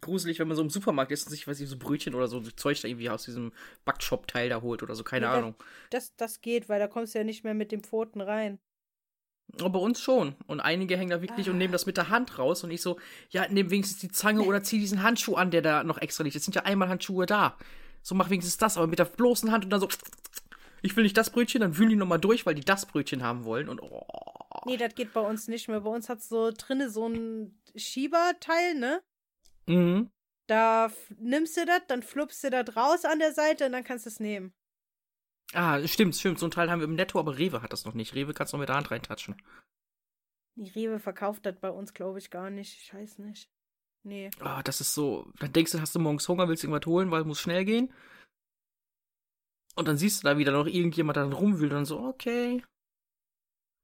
[0.00, 2.40] gruselig, wenn man so im Supermarkt ist und sich, weiß ich, so Brötchen oder so
[2.40, 3.52] Zeug da irgendwie aus diesem
[3.84, 5.54] Backshop-Teil da holt oder so, keine Ja, Ahnung.
[5.90, 8.58] Das, das geht, weil da kommst du ja nicht mehr mit den Pfoten rein.
[9.58, 10.34] Aber bei uns schon.
[10.46, 11.58] Und einige hängen da wirklich und Ah.
[11.58, 12.98] nehmen das mit der Hand raus und ich so,
[13.30, 16.36] ja, nimm wenigstens die Zange oder zieh diesen Handschuh an, der da noch extra liegt.
[16.36, 17.56] Es sind ja einmal Handschuhe da.
[18.02, 19.88] So mach wenigstens das, aber mit der bloßen Hand und dann so,
[20.82, 23.44] ich will nicht das Brötchen, dann wühlen die nochmal durch, weil die das Brötchen haben
[23.44, 24.06] wollen und oh.
[24.66, 25.80] Nee, das geht bei uns nicht mehr.
[25.80, 29.02] Bei uns hat so drinne so ein Schieberteil, ne?
[29.66, 30.10] Mhm.
[30.46, 34.06] Da nimmst du das, dann flupst du das raus an der Seite und dann kannst
[34.06, 34.52] du es nehmen.
[35.52, 36.38] Ah, stimmt, stimmt.
[36.38, 38.14] So ein Teil haben wir im Netto, aber Rewe hat das noch nicht.
[38.14, 39.40] Rewe kannst du noch mit der Hand reintatschen.
[40.56, 42.82] Die Rewe verkauft das bei uns, glaube ich, gar nicht.
[42.82, 43.48] Ich weiß nicht.
[44.02, 44.30] Nee.
[44.40, 45.30] Ah, das ist so.
[45.38, 47.92] Dann denkst du, hast du morgens Hunger, willst irgendwas holen, weil es muss schnell gehen.
[49.78, 52.64] Und dann siehst du da wieder noch irgendjemand da rumwühlt und dann so, okay.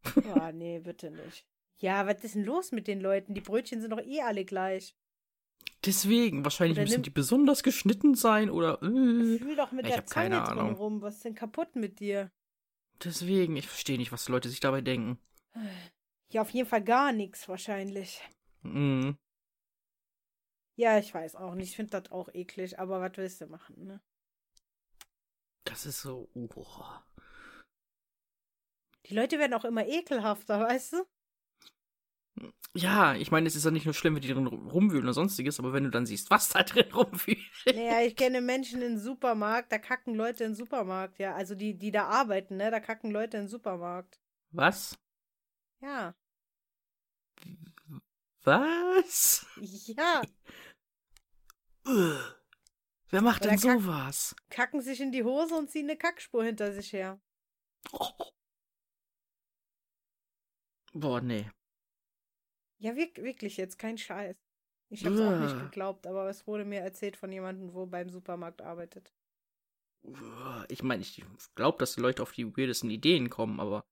[0.26, 1.46] Ja, nee, bitte nicht.
[1.78, 3.32] Ja, was ist denn los mit den Leuten?
[3.34, 4.96] Die Brötchen sind doch eh alle gleich.
[5.84, 8.82] Deswegen, wahrscheinlich Oder müssen die besonders geschnitten sein oder.
[8.82, 10.74] Äh, Fühl doch mit Ich der Zange drin Ahnung.
[10.74, 11.02] rum.
[11.02, 12.30] Was ist denn kaputt mit dir?
[13.04, 15.18] deswegen, ich verstehe nicht, was die Leute sich dabei denken.
[16.30, 18.20] Ja, auf jeden Fall gar nichts wahrscheinlich.
[18.62, 19.16] Mhm.
[20.76, 21.70] Ja, ich weiß auch nicht.
[21.70, 24.00] Ich finde das auch eklig, aber was willst du machen, ne?
[25.64, 26.28] Das ist so.
[26.34, 26.66] Oh.
[29.06, 31.04] Die Leute werden auch immer ekelhafter, weißt du?
[32.76, 35.60] Ja, ich meine, es ist ja nicht nur schlimm, wenn die drin rumwühlen oder sonstiges,
[35.60, 37.38] aber wenn du dann siehst, was da drin rumwühlt.
[37.66, 41.34] Naja, ich kenne Menschen im Supermarkt, da kacken Leute im Supermarkt, ja.
[41.34, 42.70] Also die, die da arbeiten, ne?
[42.70, 44.18] Da kacken Leute im Supermarkt.
[44.50, 44.98] Was?
[45.80, 46.14] Ja.
[48.42, 49.46] Was?
[49.86, 50.22] Ja.
[53.14, 54.34] Wer macht denn sowas?
[54.50, 57.20] Kacken sich in die Hose und ziehen eine Kackspur hinter sich her.
[57.92, 58.08] Oh.
[60.92, 61.48] Boah, nee.
[62.78, 64.34] Ja, wirk wirklich jetzt, kein Scheiß.
[64.88, 68.62] Ich hab's auch nicht geglaubt, aber es wurde mir erzählt von jemandem, wo beim Supermarkt
[68.62, 69.14] arbeitet.
[70.68, 71.24] Ich meine, ich
[71.54, 73.86] glaube, dass die Leute auf die weirdesten Ideen kommen, aber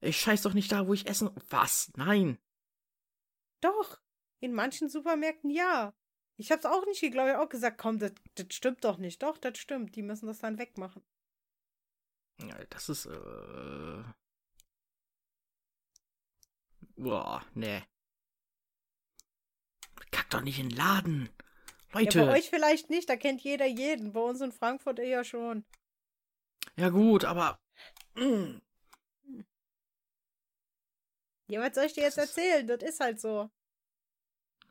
[0.00, 1.30] ich scheiß doch nicht da, wo ich essen.
[1.50, 1.90] Was?
[1.96, 2.38] Nein.
[3.60, 4.00] Doch,
[4.38, 5.92] in manchen Supermärkten ja.
[6.42, 7.30] Ich hab's auch nicht geglaubt.
[7.30, 9.22] Ich auch gesagt, komm, das, das stimmt doch nicht.
[9.22, 9.94] Doch, das stimmt.
[9.94, 11.00] Die müssen das dann wegmachen.
[12.40, 14.02] Ja, das ist, äh.
[16.96, 17.84] Boah, nee.
[20.10, 21.28] Kack doch nicht in den Laden.
[21.92, 22.18] Leute.
[22.18, 24.12] Ja, bei euch vielleicht nicht, da kennt jeder jeden.
[24.12, 25.64] Bei uns in Frankfurt eher schon.
[26.74, 27.60] Ja, gut, aber.
[28.16, 28.56] Mm,
[31.46, 32.66] Ja, was soll ich dir jetzt Das erzählen?
[32.66, 33.48] Das ist halt so.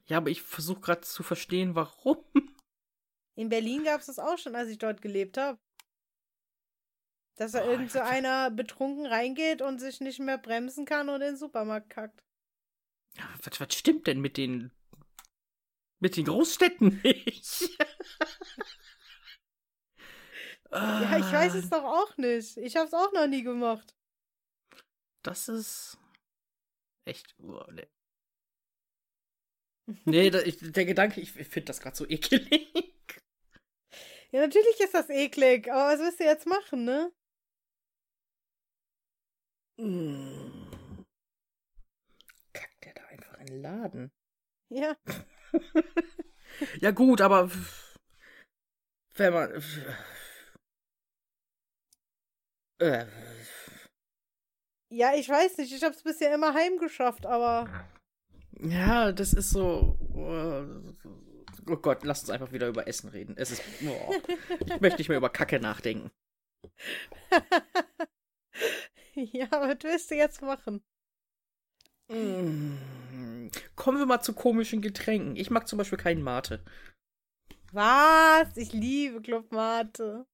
[0.08, 2.24] Ja, aber ich versuche gerade zu verstehen, warum.
[3.36, 5.60] In Berlin gab's das auch schon, als ich dort gelebt habe.
[7.38, 11.16] Dass da Boah, irgend so einer betrunken reingeht und sich nicht mehr bremsen kann und
[11.16, 12.24] in den Supermarkt kackt.
[13.18, 14.72] Ja, was, was stimmt denn mit den.
[16.00, 17.78] mit den Großstädten nicht?
[20.74, 22.56] Ja, ich weiß es doch auch nicht.
[22.56, 23.94] Ich hab's auch noch nie gemacht.
[25.22, 25.98] Das ist.
[27.06, 27.36] echt.
[27.40, 27.90] Oh, nee.
[30.06, 32.94] Nee, da, ich, der Gedanke, ich, ich finde das gerade so ekelig.
[34.32, 37.12] Ja, natürlich ist das eklig, aber was willst du jetzt machen, ne?
[39.78, 41.04] Mm.
[42.54, 44.12] Kackt der da einfach in den Laden?
[44.70, 44.96] Ja.
[46.80, 47.50] Ja, gut, aber.
[49.16, 49.64] Wenn man.
[52.80, 53.06] Äh,
[54.94, 57.70] Ja, ich weiß nicht, ich hab's bisher immer heimgeschafft, aber
[58.62, 59.98] ja, das ist so.
[61.68, 63.36] Oh Gott, lass uns einfach wieder über Essen reden.
[63.38, 63.62] Es ist.
[63.86, 64.14] Oh,
[64.66, 66.12] ich möchte nicht mehr über Kacke nachdenken.
[69.14, 70.82] ja, was willst du jetzt machen?
[72.10, 72.78] Mm.
[73.76, 75.36] Kommen wir mal zu komischen Getränken.
[75.36, 76.64] Ich mag zum Beispiel keinen Mate.
[77.72, 78.56] Was?
[78.58, 80.26] Ich liebe Clubmate.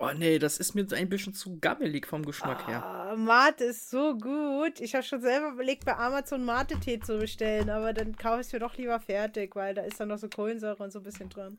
[0.00, 2.84] Oh nee, das ist mir so ein bisschen zu gammelig vom Geschmack her.
[2.84, 4.78] Ah, Mate ist so gut.
[4.78, 8.52] Ich habe schon selber überlegt, bei Amazon Mate-Tee zu bestellen, aber dann kaufe ich es
[8.52, 11.28] mir doch lieber fertig, weil da ist dann noch so Kohlensäure und so ein bisschen
[11.28, 11.58] drin.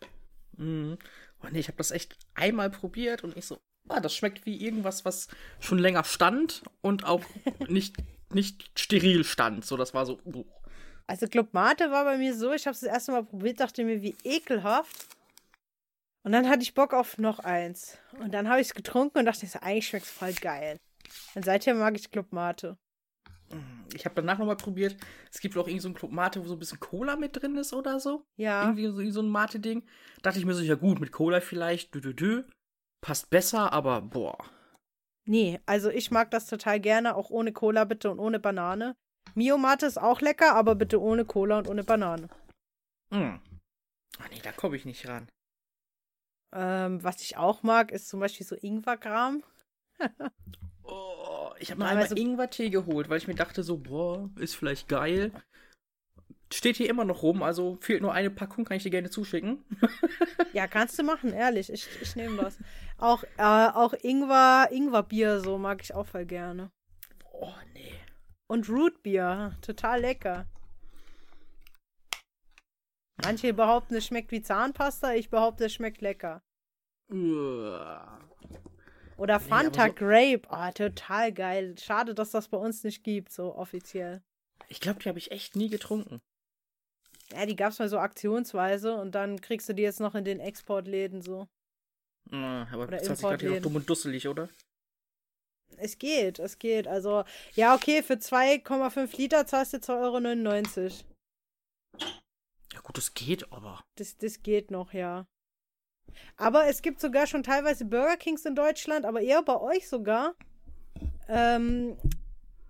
[0.55, 0.97] Mhm.
[1.43, 3.57] Oh nee, ich habe das echt einmal probiert und ich so,
[3.89, 5.27] ah, das schmeckt wie irgendwas, was
[5.59, 7.23] schon länger stand und auch
[7.67, 7.97] nicht,
[8.31, 9.65] nicht steril stand.
[9.65, 10.17] So, das war so.
[10.23, 10.45] Uh.
[11.07, 13.83] Also Club Mate war bei mir so, ich habe es das erste Mal probiert, dachte
[13.83, 15.07] mir, wie ekelhaft.
[16.29, 17.97] Und dann hatte ich Bock auf noch eins.
[18.19, 20.77] Und dann habe ich es getrunken und dachte, eigentlich schmeckt es voll geil.
[21.33, 22.77] Und seitdem mag ich Club Mate.
[23.95, 24.95] Ich habe danach nochmal probiert.
[25.31, 27.57] Es gibt auch irgendwie so ein Club Mate, wo so ein bisschen Cola mit drin
[27.57, 28.27] ist oder so.
[28.37, 28.61] Ja.
[28.61, 29.81] Irgendwie so, so ein Mate-Ding.
[30.21, 32.43] Dachte ich mir so, ja gut, mit Cola vielleicht, dü, dü, dü.
[33.01, 34.37] Passt besser, aber boah.
[35.25, 38.95] Nee, also ich mag das total gerne, auch ohne Cola bitte und ohne Banane.
[39.33, 42.27] Mio Mate ist auch lecker, aber bitte ohne Cola und ohne Banane.
[43.09, 43.39] Mm.
[44.19, 45.27] Ah nee, da komme ich nicht ran.
[46.51, 49.43] Ähm, was ich auch mag, ist zum Beispiel so Ingwerkram.
[50.83, 54.55] Oh, ich habe mir einmal also- Ingwer-Tee geholt, weil ich mir dachte so, boah, ist
[54.55, 55.31] vielleicht geil.
[56.51, 59.63] Steht hier immer noch rum, also fehlt nur eine Packung, kann ich dir gerne zuschicken.
[60.51, 61.71] Ja, kannst du machen, ehrlich.
[61.71, 62.57] Ich, ich nehme das.
[62.97, 66.71] Auch, äh, auch Ingwer, Ingwerbier, so mag ich auch voll gerne.
[67.31, 67.93] Oh, nee.
[68.47, 70.47] Und Rootbier, total lecker.
[73.23, 76.41] Manche behaupten, es schmeckt wie Zahnpasta, ich behaupte, es schmeckt lecker.
[77.11, 78.19] Uah.
[79.17, 80.41] Oder Nee, Fanta aber so- Grape.
[80.49, 81.75] Oh, total geil.
[81.77, 84.21] Schade, dass das bei uns nicht gibt, so offiziell.
[84.69, 86.21] Ich glaube, die habe ich echt nie getrunken.
[87.33, 90.39] Ja, die gab's mal so aktionsweise und dann kriegst du die jetzt noch in den
[90.39, 91.47] Exportläden so.
[92.31, 94.49] Ah, aber Oder das hat sich gerade dumm und dusselig, oder?
[95.77, 96.87] Es geht, es geht.
[96.87, 101.08] Also, ja, okay, für 2,5 Liter zahlst du 2,99 Euro.
[102.73, 103.83] Ja gut, das geht aber.
[103.95, 105.25] Das, das geht noch, ja.
[106.37, 110.35] Aber es gibt sogar schon teilweise Burger Kings in Deutschland, aber eher bei euch sogar.
[111.27, 111.97] Ähm,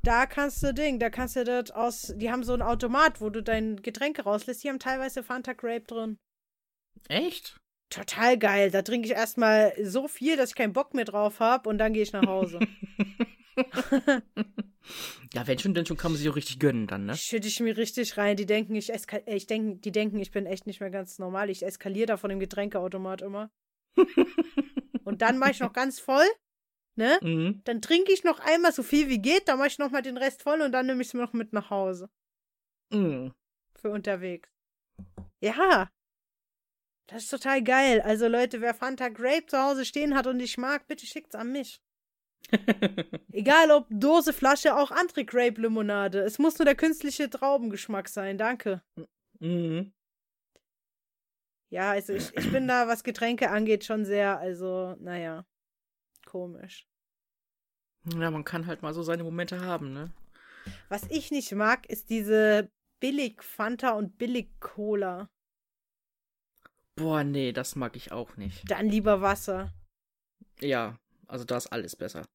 [0.03, 3.29] da kannst du Ding, da kannst du das aus, die haben so ein Automat, wo
[3.29, 4.63] du dein Getränke rauslässt.
[4.63, 6.17] Die haben teilweise Fanta Grape drin.
[7.07, 7.57] Echt?
[7.89, 8.71] Total geil.
[8.71, 11.93] Da trinke ich erstmal so viel, dass ich keinen Bock mehr drauf habe und dann
[11.93, 12.59] gehe ich nach Hause.
[15.33, 17.15] ja, wenn schon, denn schon kann man sich auch richtig gönnen dann, ne?
[17.15, 18.35] Schütte ich mir richtig rein.
[18.35, 21.19] Die denken, ich eska äh, ich denk, die denken, ich bin echt nicht mehr ganz
[21.19, 21.49] normal.
[21.49, 23.51] Ich eskaliere da von dem Getränkeautomat immer.
[25.03, 26.25] und dann mache ich noch ganz voll,
[26.95, 27.19] ne?
[27.21, 27.61] Mhm.
[27.65, 30.17] Dann trinke ich noch einmal so viel wie geht, dann mache ich noch mal den
[30.17, 32.09] Rest voll und dann nehme ich es mir noch mit nach Hause
[32.91, 33.33] Mhm.
[33.75, 34.49] für unterwegs.
[35.41, 35.89] Ja.
[37.07, 38.01] Das ist total geil.
[38.01, 41.51] Also Leute, wer Fanta Grape zu Hause stehen hat und ich mag, bitte schickt's an
[41.51, 41.81] mich.
[43.31, 46.19] Egal ob Dose, Flasche, auch andere Grape-Limonade.
[46.19, 48.37] Es muss nur der künstliche Traubengeschmack sein.
[48.37, 48.81] Danke.
[49.39, 49.93] mhm.
[51.71, 55.45] Ja, also ich, ich bin da, was Getränke angeht, schon sehr, also, naja,
[56.25, 56.87] komisch.
[58.05, 60.11] Ja, man kann halt mal so seine Momente haben, ne?
[60.87, 65.29] Was ich nicht mag, ist diese Billig-Fanta und Billig-Cola.
[66.95, 68.69] Boah, nee, das mag ich auch nicht.
[68.69, 69.71] Dann lieber Wasser.
[70.59, 70.97] Ja,
[71.29, 72.25] also da ist alles besser.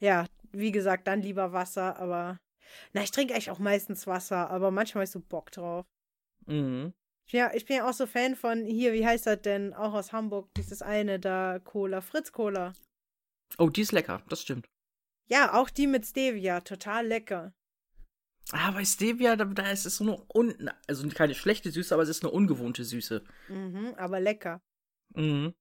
[0.00, 2.38] Ja, wie gesagt, dann lieber Wasser, aber.
[2.92, 5.86] Na, ich trinke eigentlich auch meistens Wasser, aber manchmal ich so Bock drauf.
[6.46, 6.92] Mhm.
[7.28, 9.74] Ja, ich bin ja auch so Fan von hier, wie heißt das denn?
[9.74, 12.72] Auch aus Hamburg, dieses eine da, Cola, Fritz Cola.
[13.58, 14.68] Oh, die ist lecker, das stimmt.
[15.28, 17.54] Ja, auch die mit Stevia, total lecker.
[18.50, 22.02] Ah, bei Stevia, da, da ist es so eine, un also keine schlechte Süße, aber
[22.02, 23.24] es ist eine ungewohnte Süße.
[23.48, 24.60] Mhm, aber lecker.
[25.14, 25.54] Mhm.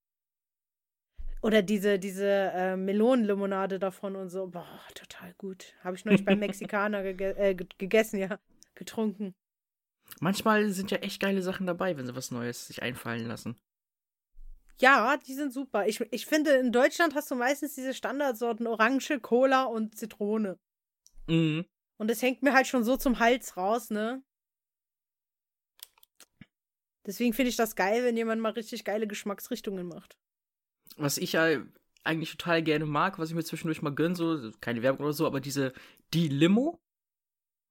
[1.41, 4.47] Oder diese, diese äh, Melonenlimonade davon und so.
[4.47, 5.73] Boah, total gut.
[5.84, 8.39] Habe ich neulich beim Mexikaner gege äh, ge- gegessen, ja.
[8.75, 9.34] Getrunken.
[10.19, 13.60] Manchmal sind ja echt geile Sachen dabei, wenn sie was Neues sich einfallen lassen.
[14.80, 15.88] Ja, die sind super.
[15.88, 20.58] Ich, ich finde, in Deutschland hast du meistens diese Standardsorten Orange, Cola und Zitrone.
[21.27, 21.65] Mhm.
[21.97, 24.23] Und das hängt mir halt schon so zum Hals raus, ne?
[27.06, 30.17] Deswegen finde ich das geil, wenn jemand mal richtig geile Geschmacksrichtungen macht.
[30.97, 31.62] Was ich ja
[32.04, 35.25] eigentlich total gerne mag, was ich mir zwischendurch mal gönne, so, keine Werbung oder so,
[35.25, 35.73] aber diese,
[36.13, 36.80] die Limo,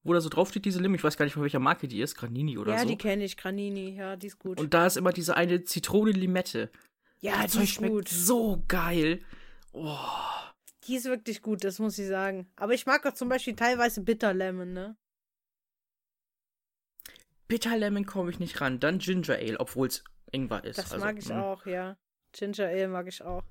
[0.02, 2.16] wo da so draufsteht, diese Limo, ich weiß gar nicht, von welcher Marke die ist,
[2.16, 2.88] Granini oder ja, so.
[2.88, 4.60] die kenne ich, Granini, ja, die ist gut.
[4.60, 6.70] Und da ist immer diese eine Zitrone-Limette.
[7.20, 8.08] ja, das die Zeug ist schmeckt gut.
[8.08, 9.20] so geil.
[9.72, 9.96] Oh.
[10.84, 12.50] Die ist wirklich gut, das muss ich sagen.
[12.56, 14.96] Aber ich mag auch zum Beispiel teilweise Bitter Lemon, ne?
[17.48, 18.80] Bitter Lemon komme ich nicht ran.
[18.80, 20.78] Dann Ginger Ale, obwohl es Ingwer ist.
[20.78, 21.32] Das also, mag ich mm.
[21.32, 21.96] auch, ja.
[22.32, 23.42] Ginger Ale mag ich auch.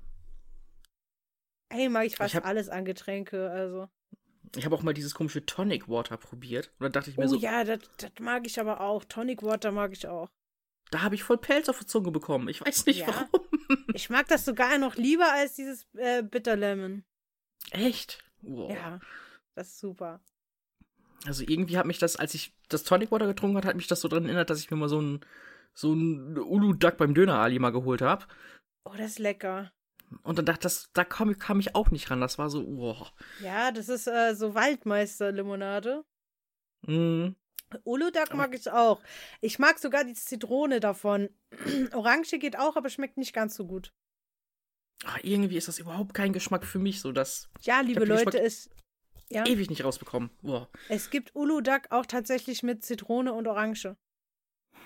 [1.68, 3.88] Ey, mag ich fast hab- alles an Getränke, also.
[4.56, 6.68] Ich habe auch mal dieses komische Tonic Water probiert.
[6.78, 7.78] Und dann dachte ich mir Oh so, ja, das
[8.18, 9.04] mag ich aber auch.
[9.04, 10.28] Tonic Water mag ich auch.
[10.90, 12.48] da habe ich voll Pelz auf der Zunge bekommen.
[12.48, 13.06] Ich weiß nicht Ja?
[13.06, 13.46] warum.
[13.94, 17.04] Ich mag das sogar noch lieber als dieses äh, Bitter Lemon.
[17.70, 18.18] Echt?
[18.42, 18.72] Wow.
[18.72, 18.98] Ja,
[19.54, 20.20] das ist super.
[21.26, 24.00] Also irgendwie hat mich das, als ich das Tonic Water getrunken hat, hat mich das
[24.00, 25.20] so dran erinnert, dass ich mir mal so ein
[25.72, 28.24] so ein Ulu Duck beim Döner Ali mal geholt habe.
[28.84, 29.72] Oh, das ist lecker.
[30.22, 32.20] Und dann dachte ich, da kam, kam ich auch nicht ran.
[32.20, 33.12] Das war so, wow.
[33.42, 36.04] Ja, das ist äh, so Waldmeister-Limonade.
[36.82, 37.28] Mm.
[37.84, 39.00] Uludag mag ich auch.
[39.40, 41.28] Ich mag sogar die Zitrone davon.
[41.92, 43.92] Orange geht auch, aber schmeckt nicht ganz so gut.
[45.04, 48.68] Ah, irgendwie ist das überhaupt kein Geschmack für mich, so das Ja, liebe Leute, es,
[49.28, 50.30] ja, ewig nicht rausbekommen.
[50.42, 50.68] Wow.
[50.88, 53.96] es gibt Uludag auch tatsächlich mit Zitrone und Orange.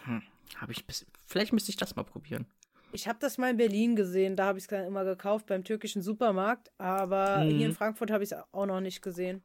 [0.05, 0.23] Hm.
[0.57, 2.47] Habe ich bis, vielleicht müsste ich das mal probieren.
[2.95, 5.65] Ich habe das mal in Berlin gesehen, da habe ich es dann immer gekauft beim
[5.65, 7.51] türkischen Supermarkt, aber Mhm.
[7.51, 9.43] hier in Frankfurt habe ich es auch noch nicht gesehen.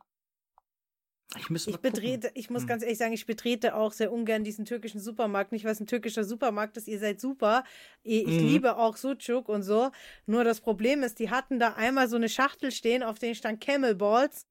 [1.36, 1.82] Ich Ich gucken.
[1.82, 2.70] betrete, ich muss Hm.
[2.70, 5.52] ganz ehrlich sagen, ich betrete auch sehr ungern diesen türkischen Supermarkt.
[5.52, 7.64] Nicht, weil es ein türkischer Supermarkt ist, ihr seid super.
[8.04, 8.48] Ich Mhm.
[8.48, 9.92] liebe auch Sucuk und so.
[10.28, 13.62] Nur das Problem ist, die hatten da einmal so eine Schachtel stehen, auf denen stand
[13.62, 14.46] Camel Balls.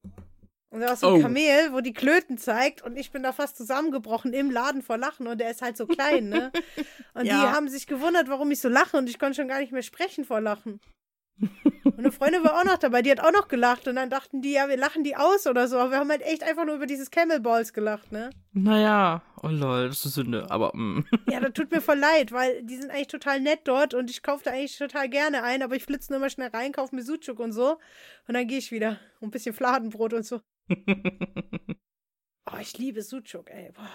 [0.70, 1.22] Und da war so ein Oh.
[1.22, 5.26] Kamel, wo die Klöten zeigt und ich bin da fast zusammengebrochen im Laden vor Lachen
[5.26, 6.52] und der ist halt so klein, ne?
[7.14, 7.52] Und die Ja.
[7.52, 10.24] haben sich gewundert, warum ich so lache und ich konnte schon gar nicht mehr sprechen
[10.24, 10.81] vor Lachen.
[11.85, 13.87] Und eine Freundin war auch noch dabei, die hat auch noch gelacht.
[13.88, 15.78] Und dann dachten die, ja, wir lachen die aus oder so.
[15.78, 18.31] Aber wir haben halt echt einfach nur über dieses Camel Balls gelacht, ne?
[18.52, 20.74] Naja, oh lol, das ist Sünde, aber.
[20.76, 21.07] Mm.
[21.31, 24.22] Ja, das tut mir voll leid, weil die sind eigentlich total nett dort und ich
[24.22, 27.02] kaufe da eigentlich total gerne ein, aber ich flitze nur immer schnell rein, kaufe mir
[27.02, 27.78] Sucuk und so.
[28.26, 28.98] Und dann gehe ich wieder.
[29.20, 30.40] Und ein bisschen Fladenbrot und so.
[32.50, 33.72] oh, ich liebe Sucuk, ey.
[33.72, 33.90] Boah.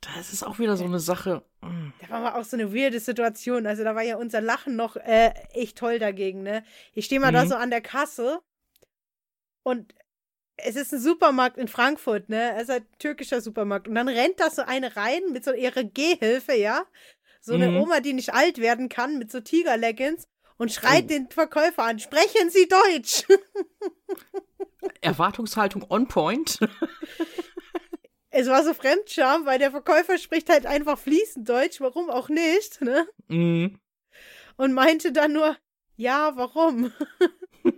[0.00, 1.42] Das ist auch wieder so eine Sache.
[1.60, 1.88] mm.
[1.98, 3.66] Da war mal auch so eine weirde Situation.
[3.66, 6.64] Also da war ja unser Lachen noch äh, echt toll dagegen, ne?
[6.94, 7.48] Ich stehe mal da Mhm.
[7.48, 8.40] so an der Kasse
[9.64, 9.94] und
[10.56, 12.54] es ist ein Supermarkt in Frankfurt, ne?
[12.56, 13.88] Es ist ein türkischer Supermarkt.
[13.88, 16.84] Und dann rennt da so eine rein mit so ihrer Gehhilfe, ja?
[17.40, 17.76] So eine Mhm.
[17.76, 20.28] Oma, die nicht alt werden kann, mit so Tigerleggings
[20.58, 21.08] und schreit Oh.
[21.08, 23.24] den Verkäufer an, sprechen Sie Deutsch!
[25.00, 26.58] Erwartungshaltung on point.
[28.30, 32.80] es war so Fremdscham, weil der Verkäufer spricht halt einfach fließend Deutsch, warum auch nicht,
[32.80, 33.08] ne?
[33.28, 33.78] mm.
[34.56, 35.56] und meinte dann nur,
[35.96, 36.92] ja, warum?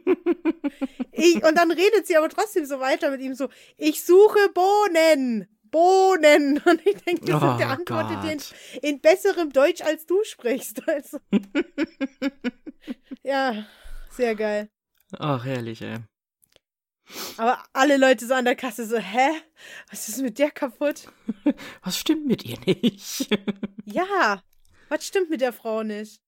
[1.12, 5.49] ich, und dann redet sie aber trotzdem so weiter mit ihm so, ich suche Bohnen.
[5.71, 6.59] Bohnen.
[6.66, 8.40] Und ich denke, der, Oh der antwortet in,
[8.90, 10.83] in besserem Deutsch, als du sprichst.
[10.88, 11.19] Also,
[13.23, 13.67] ja,
[14.11, 14.69] sehr geil.
[15.19, 15.99] Ach, herrlich, ey.
[17.37, 19.31] Aber alle Leute so an der Kasse so, hä?
[19.91, 21.09] Was ist mit der kaputt?
[21.83, 23.29] Was stimmt mit ihr nicht?
[23.87, 24.45] Ja,
[24.89, 26.23] was stimmt mit der Frau nicht?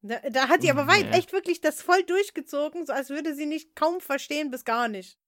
[0.00, 3.44] Da, da hat sie aber weit echt wirklich das voll durchgezogen, so als würde sie
[3.44, 5.18] nicht kaum verstehen bis gar nicht.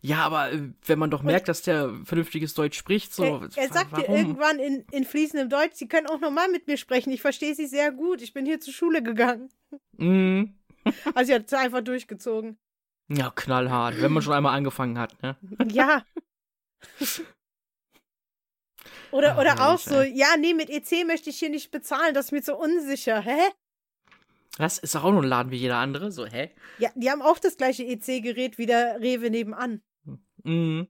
[0.00, 3.24] Ja, aber äh, wenn man doch merkt, dass der vernünftiges Deutsch spricht, so.
[3.24, 6.76] er, er sagt dir irgendwann in, in fließendem Deutsch, sie können auch normal mit mir
[6.76, 9.50] sprechen, ich verstehe sie sehr gut, ich bin hier zur Schule gegangen.
[9.96, 10.44] Mm.
[11.14, 12.56] Also sie hat es einfach durchgezogen.
[13.08, 15.36] Ja, knallhart, wenn man schon einmal angefangen hat, ne?
[15.70, 16.04] Ja.
[19.10, 20.12] Oder, Ah, oder auch so, ey.
[20.16, 23.20] ja, nee, mit EC möchte ich hier nicht bezahlen, das ist mir so unsicher.
[23.20, 23.38] Hä?
[24.58, 26.50] Das ist auch nur ein Laden wie jeder andere, so, hä?
[26.78, 29.82] Ja, die haben auch das gleiche EC-Gerät wie der Rewe nebenan.
[30.42, 30.82] Mm.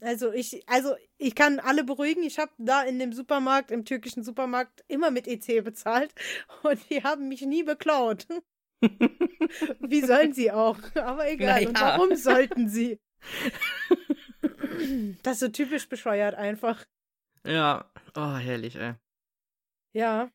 [0.00, 2.22] Also ich, also ich kann alle beruhigen.
[2.22, 6.14] Ich habe da in dem Supermarkt, im türkischen Supermarkt, immer mit EC bezahlt
[6.62, 8.26] und die haben mich nie beklaut.
[9.80, 10.78] Wie sollen sie auch?
[10.94, 11.66] Aber egal.
[11.66, 11.98] Und Naja.
[11.98, 13.00] warum sollten sie?
[15.22, 16.84] Das ist so typisch bescheuert einfach.
[17.46, 18.94] Ja, oh, herrlich, ey.
[19.92, 20.30] Ja.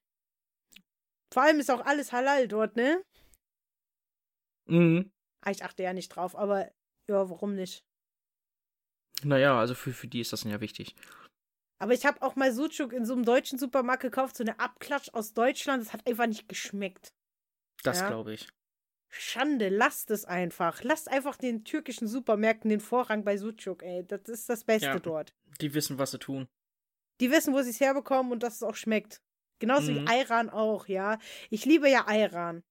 [1.31, 3.03] Vor allem ist auch alles halal dort, ne?
[4.67, 5.01] Mm.
[5.41, 6.71] Ah, Ich achte ja nicht drauf, aber
[7.07, 7.83] ja, warum nicht?
[9.23, 10.95] Naja, also für, für die ist das ja wichtig.
[11.81, 15.09] Aber ich habe auch mal Sucuk in so einem deutschen Supermarkt gekauft, so eine Abklatsch
[15.13, 15.83] aus Deutschland.
[15.85, 17.13] Das hat einfach nicht geschmeckt.
[17.83, 18.07] Das Ja.
[18.09, 18.49] glaube ich.
[19.11, 20.83] Schande, lasst es einfach.
[20.83, 24.05] Lasst einfach den türkischen Supermärkten den Vorrang bei Sucuk, ey.
[24.05, 24.99] Das ist das Beste Ja.
[24.99, 25.33] dort.
[25.61, 26.47] Die wissen, was sie tun.
[27.21, 29.21] Die wissen, wo sie es herbekommen und dass es auch schmeckt.
[29.59, 30.05] Genauso Mhm.
[30.05, 31.19] wie Ayran auch, ja.
[31.49, 32.63] Ich liebe ja Ayran.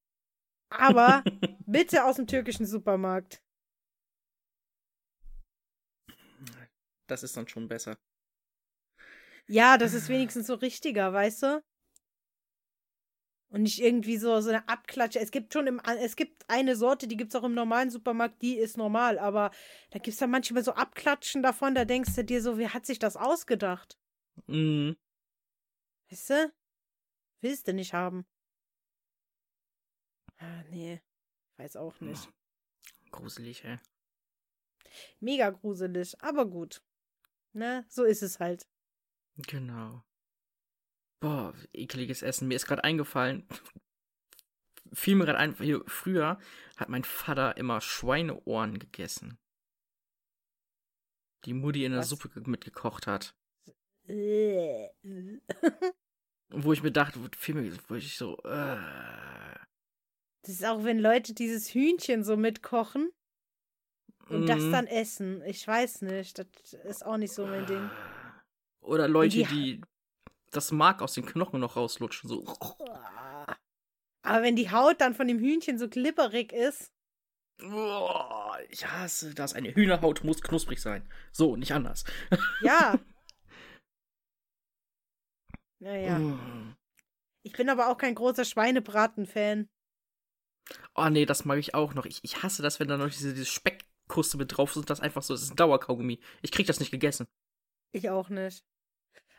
[0.70, 1.22] Aber
[1.66, 3.42] bitte aus dem türkischen Supermarkt.
[7.06, 7.96] Das ist dann schon besser.
[9.46, 11.62] Ja, das ist wenigstens so richtiger, weißt du?
[13.50, 15.20] Und nicht irgendwie so, so eine Abklatsche.
[15.20, 18.42] Es gibt schon im, es gibt eine Sorte, die gibt es auch im normalen Supermarkt,
[18.42, 19.50] die ist normal, aber
[19.90, 22.84] da gibt es dann manchmal so Abklatschen davon, da denkst du dir so, wer hat
[22.84, 23.98] sich das ausgedacht?
[24.46, 24.92] Mm.
[26.10, 26.52] Weißt du?
[27.40, 28.26] Willst du nicht haben.
[30.38, 31.00] Ah, nee.
[31.56, 32.28] Weiß auch nicht.
[33.10, 33.78] Gruselig, ey.
[35.20, 36.82] Mega gruselig, aber gut.
[37.52, 38.66] Ne, so ist es halt.
[39.36, 40.04] Genau.
[41.20, 42.48] Boah, ekliges Essen.
[42.48, 43.46] Mir ist gerade eingefallen.
[44.92, 46.38] Fiel mir gerade ein, hier, früher
[46.76, 49.38] hat mein Vater immer Schweineohren gegessen.
[51.44, 52.08] Die Mutti in der Was?
[52.08, 53.34] Suppe ge- mitgekocht hat.
[56.50, 56.54] Äh.
[56.62, 58.76] Wo ich mir dachte, wo, fiel mir, wo ich so, äh,
[60.42, 63.10] Das ist auch, wenn Leute dieses Hühnchen so mitkochen
[64.28, 65.42] und das mm, dann essen.
[65.46, 66.38] Ich weiß nicht.
[66.38, 66.46] Das
[66.84, 67.90] ist auch nicht so mein Ding.
[68.80, 69.80] Oder Leute, die- die
[70.50, 72.28] das Mark aus den Knochen noch rauslutschen.
[72.28, 72.44] So.
[74.22, 76.90] Aber wenn die Haut dann von dem Hühnchen so glibberig ist,
[77.60, 79.52] Boah, ich hasse das.
[79.52, 81.02] Eine Hühnerhaut muss knusprig sein.
[81.32, 82.04] So, nicht anders.
[82.62, 82.98] ja.
[85.80, 86.18] Naja.
[86.18, 86.76] Mm.
[87.42, 89.68] Ich bin aber auch kein großer Schweinebraten-Fan.
[90.94, 92.04] Oh nee, das mag ich auch noch.
[92.04, 95.00] Ich, ich hasse das, wenn da noch diese, diese Speckkruste mit drauf ist und das
[95.00, 96.18] einfach so, das ist ein Dauerkaugummi.
[96.42, 97.26] Ich krieg das nicht gegessen.
[97.92, 98.64] Ich auch nicht.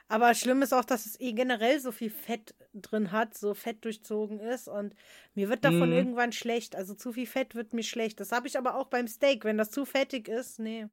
[0.08, 3.86] Aber schlimm ist auch, dass es eh generell so viel Fett drin hat, so fett
[3.86, 4.96] durchzogen ist und
[5.36, 5.96] mir wird davon Mhm.
[5.96, 6.76] irgendwann schlecht.
[6.76, 8.20] Also zu viel Fett wird mir schlecht.
[8.20, 9.44] Das habe ich aber auch beim Steak.
[9.46, 10.88] Wenn das zu fettig ist, nee.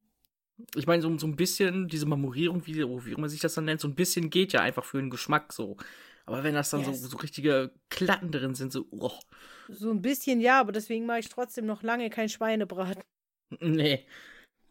[0.75, 3.81] Ich meine, so, so ein bisschen, diese Marmorierung, wie, wie man sich das dann nennt,
[3.81, 5.77] so ein bisschen geht ja einfach für den Geschmack so.
[6.25, 7.03] Aber wenn das dann Yes.
[7.03, 9.13] so, so richtige Klatten drin sind, so, oh,
[9.69, 13.03] So ein bisschen ja, aber deswegen mache ich trotzdem noch lange kein Schweinebraten.
[13.61, 14.07] nee,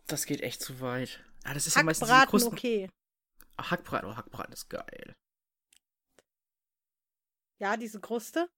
[0.08, 1.24] das geht echt zu weit.
[1.44, 2.54] Ah, das ist ja meistens diese Hackbraten, Krusten.
[2.54, 2.90] okay.
[3.58, 5.14] Ah, Hackbraten, oh, Hackbraten ist geil.
[7.60, 8.50] Ja, diese Kruste.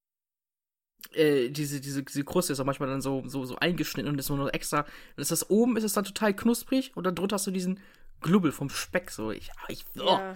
[1.14, 4.30] Äh, diese, diese, diese Kruste ist auch manchmal dann so, so, so eingeschnitten und ist
[4.30, 4.84] nur noch extra.
[4.84, 7.80] Dann ist das oben, ist es dann total knusprig und dann drunter hast du diesen
[8.22, 9.12] Glubbel vom Speck.
[9.12, 10.36] So, ich, ah, ich, oh, Ja.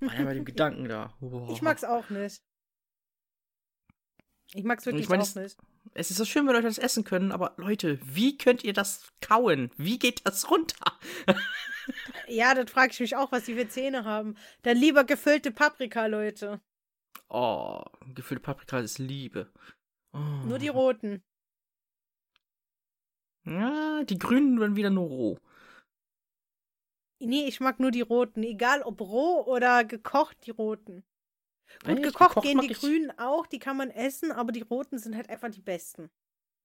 [0.00, 1.14] Bei dem Gedanken da.
[1.20, 1.48] Oh.
[1.50, 2.42] Ich mag's auch nicht.
[4.52, 5.56] Ich mag's wirklich Ich meine, auch es- nicht.
[5.92, 9.12] Es ist so schön, wenn Leute das essen können, aber Leute, wie könnt ihr das
[9.20, 9.70] kauen?
[9.76, 10.98] Wie geht das runter?
[12.28, 14.36] Ja, das frage ich mich auch, was die für Zähne haben.
[14.62, 16.62] Dann lieber gefüllte Paprika, Leute.
[17.28, 17.82] Oh,
[18.14, 19.52] gefüllte Paprika ist Liebe.
[20.14, 20.18] Oh.
[20.46, 21.22] Nur die roten.
[23.44, 25.38] Ja, die grünen werden wieder nur roh.
[27.20, 28.42] Nee, ich mag nur die roten.
[28.42, 31.04] Egal ob roh oder gekocht, die roten.
[31.84, 34.98] Gut, gekocht, Gekocht gehen die ich- grünen auch, die kann man essen, aber die roten
[34.98, 36.10] sind halt einfach die besten.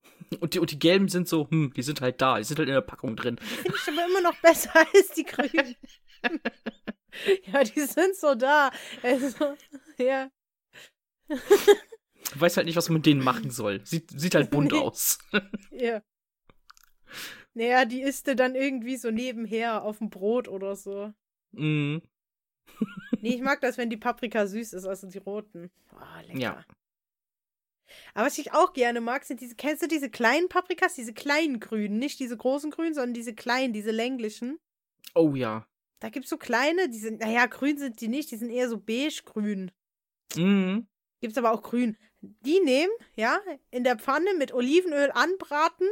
[0.40, 2.70] Und die, und die gelben sind so, hm, die sind halt da, die sind halt
[2.70, 3.38] in der Packung drin.
[3.38, 5.76] Finde ich aber immer noch besser als die grünen.
[7.52, 8.72] ja, die sind so da.
[9.04, 9.58] Also,
[9.98, 10.30] ja.
[12.34, 13.86] Ich weiß halt nicht, was man mit denen machen soll.
[13.86, 14.80] Sieht, sieht halt bunt Nee.
[14.80, 15.20] aus.
[15.72, 16.02] Ja.
[17.56, 21.12] Naja, die isst du dann irgendwie so nebenher auf dem Brot oder so.
[21.52, 22.02] Mhm.
[23.22, 25.72] Nee, ich mag das, wenn die Paprika süß ist, also die roten.
[25.94, 26.40] Oh, lecker.
[26.40, 26.66] Ja.
[28.14, 31.60] Aber was ich auch gerne mag, sind diese, kennst du diese kleinen Paprikas, diese kleinen
[31.60, 34.60] grünen, nicht diese großen grünen, sondern diese kleinen, diese länglichen.
[35.16, 35.68] Oh ja.
[36.00, 38.78] Da gibt's so kleine, die sind, naja, grün sind die nicht, die sind eher so
[38.78, 39.72] beige-grün.
[40.36, 40.88] Mhm.
[41.20, 41.98] Gibt's aber auch grün.
[42.22, 43.40] Die nehmen, ja,
[43.72, 45.88] in der Pfanne mit Olivenöl anbraten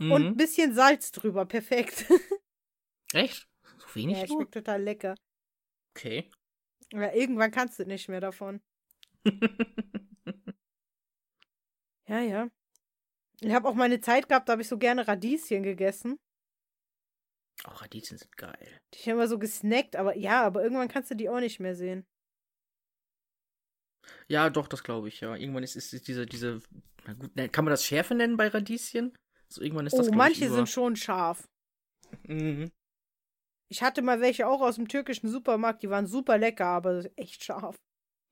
[0.00, 0.10] Mhm.
[0.12, 1.46] und ein bisschen Salz drüber.
[1.46, 2.06] Perfekt.
[3.12, 3.46] Echt?
[3.78, 5.14] So wenig ja, schmeckt total lecker.
[5.94, 6.28] Okay.
[6.92, 8.60] Aber irgendwann kannst du nicht mehr davon.
[12.06, 12.48] Ja, ja.
[13.40, 16.18] Ich habe auch meine Zeit gehabt, da habe ich so gerne Radieschen gegessen.
[17.66, 18.80] oh, Radieschen sind geil.
[18.92, 21.74] Die habe immer so gesnackt, aber ja, aber irgendwann kannst du die auch nicht mehr
[21.74, 22.06] sehen.
[24.28, 25.34] Ja, doch, das glaube ich, ja.
[25.36, 26.60] Irgendwann ist, ist, diese, diese,
[27.04, 29.16] na gut, kann man das Schärfe nennen bei Radieschen?
[29.48, 31.48] So, irgendwann ist das, oh, manche ich, sind schon scharf.
[32.26, 32.70] Mhm.
[33.68, 37.44] Ich hatte mal welche auch aus dem türkischen Supermarkt, die waren super lecker, aber echt
[37.44, 37.76] scharf.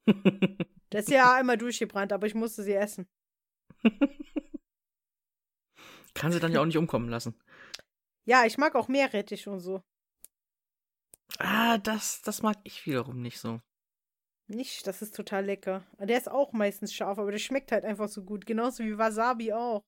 [0.91, 3.09] Das ist ja einmal durchgebrannt, aber ich musste sie essen.
[6.15, 7.35] Kann sie dann ja auch nicht umkommen lassen.
[8.27, 9.83] Ja, ich mag auch Meerrettich und so.
[11.39, 13.63] Ah, das, das mag ich wiederum nicht so.
[14.55, 15.85] Nicht, das ist total lecker.
[15.99, 18.45] Der ist auch meistens scharf, aber der schmeckt halt einfach so gut.
[18.47, 19.83] Genauso wie Wasabi auch.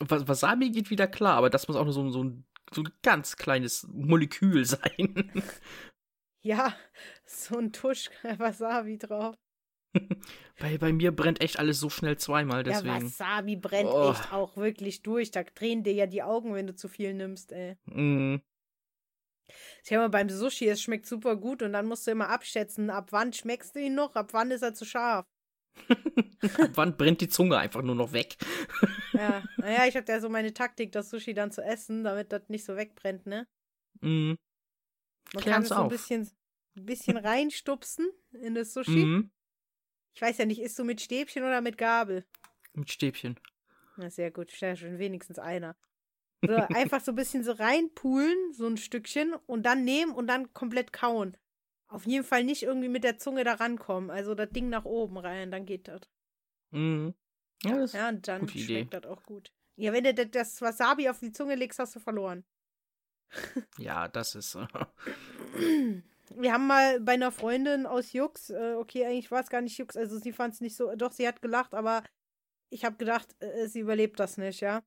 [0.00, 2.88] Was- Wasabi geht wieder klar, aber das muss auch nur so, so, ein, so ein
[3.02, 5.30] ganz kleines Molekül sein.
[6.44, 6.74] Ja,
[7.24, 9.36] so ein Tusch Wasabi drauf.
[10.58, 13.04] bei, bei mir brennt echt alles so schnell zweimal, Ja, deswegen.
[13.04, 14.10] Wasabi brennt Oh.
[14.12, 15.30] echt auch wirklich durch.
[15.30, 17.76] Da drehen dir ja die Augen, wenn du zu viel nimmst, ey.
[17.84, 18.40] Mhm.
[19.84, 22.90] Ich habe mal beim Sushi, es schmeckt super gut und dann musst du immer abschätzen,
[22.90, 25.26] ab wann schmeckst du ihn noch, ab wann ist er zu scharf.
[26.58, 28.36] Ab wann brennt die Zunge einfach nur noch weg?
[29.14, 32.48] Ja, naja, ich habe ja so meine Taktik, das Sushi dann zu essen, damit das
[32.48, 33.46] nicht so wegbrennt, ne?
[34.00, 34.36] Mhm.
[35.32, 36.30] Man Klär kann es so ein bisschen,
[36.76, 39.04] ein bisschen reinstupsen in das Sushi.
[39.04, 39.30] Mhm.
[40.14, 42.26] Ich weiß ja nicht, isst du mit Stäbchen oder mit Gabel?
[42.74, 43.38] Mit Stäbchen.
[43.96, 45.76] Na, sehr gut, sehr schön, wenigstens einer.
[46.44, 50.52] So, einfach so ein bisschen so reinpulen, so ein Stückchen, und dann nehmen und dann
[50.52, 51.36] komplett kauen.
[51.86, 54.10] Auf jeden Fall nicht irgendwie mit der Zunge da rankommen.
[54.10, 56.00] Also das Ding nach oben rein, dann geht das.
[56.70, 57.14] Mhm.
[57.62, 59.52] Ja, das Ja, und dann schmeckt das auch gut.
[59.76, 62.44] Ja, wenn du das- Wasabi auf die Zunge legst, hast du verloren.
[63.78, 64.54] ja, das ist.
[64.56, 64.66] äh,
[66.34, 69.76] Wir haben mal bei einer Freundin aus Jux, äh, okay, eigentlich war es gar nicht
[69.78, 72.02] Jux, also sie fand es nicht so, doch, sie hat gelacht, aber
[72.70, 74.82] ich habe gedacht, äh, sie überlebt das nicht, ja.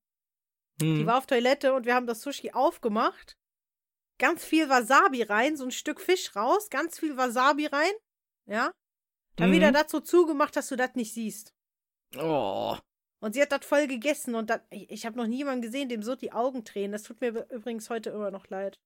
[0.81, 1.05] Die mhm.
[1.05, 3.37] war auf Toilette und wir haben das Sushi aufgemacht.
[4.17, 7.91] Ganz viel Wasabi rein, so ein Stück Fisch raus, ganz viel Wasabi rein,
[8.45, 8.71] ja.
[9.35, 9.53] Dann Mhm.
[9.53, 11.53] wieder das so zugemacht, dass du das nicht siehst.
[12.17, 12.77] Oh.
[13.21, 15.89] Und sie hat das voll gegessen und dat, ich, ich habe noch nie jemanden gesehen,
[15.89, 16.91] dem so die Augen tränen.
[16.93, 18.79] Das tut mir übrigens heute immer noch leid.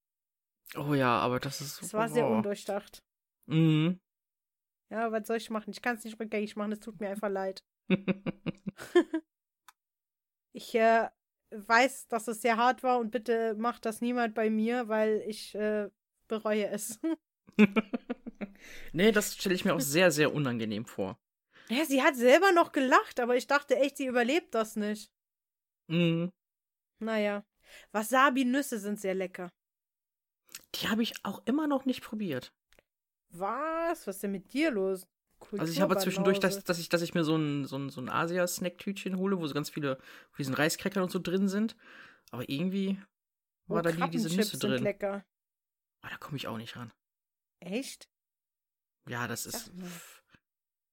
[0.75, 1.81] oh ja, aber das ist.
[1.81, 2.31] Das war sehr oh.
[2.33, 3.03] undurchdacht.
[3.47, 3.99] Mhm.
[4.91, 5.71] Ja, was soll ich machen?
[5.71, 7.63] Ich kann es nicht rückgängig machen, es tut mir einfach leid.
[10.51, 11.09] Ich äh,
[11.51, 15.55] weiß, dass es sehr hart war und bitte macht das niemand bei mir, weil ich
[15.55, 15.89] äh,
[16.27, 16.99] bereue es.
[18.93, 21.19] nee, das stelle ich mir auch sehr, sehr unangenehm vor.
[21.69, 25.11] ja, sie hat selber noch gelacht, aber ich dachte echt, sie überlebt das nicht.
[25.87, 26.31] Mhm.
[26.99, 27.43] Naja.
[27.91, 29.51] Wasabi-Nüsse sind sehr lecker.
[30.75, 32.53] Die habe ich auch immer noch nicht probiert.
[33.29, 34.07] Was?
[34.07, 35.07] Was ist denn mit dir los?
[35.57, 38.01] Also ich habe zwischendurch, dass, dass, ich, dass ich mir so ein, so ein, so
[38.01, 41.75] ein Asia-Snack-Tütchen hole, wo so ganz viele von diesen Reiskräckern und so drin sind.
[42.31, 42.99] Aber irgendwie
[43.67, 44.73] war oh, da nie diese Nüsse drin.
[44.73, 45.25] Sind lecker.
[46.01, 46.91] Aber da komme ich auch nicht ran.
[47.59, 48.09] Echt?
[49.07, 49.71] Ja, das ist.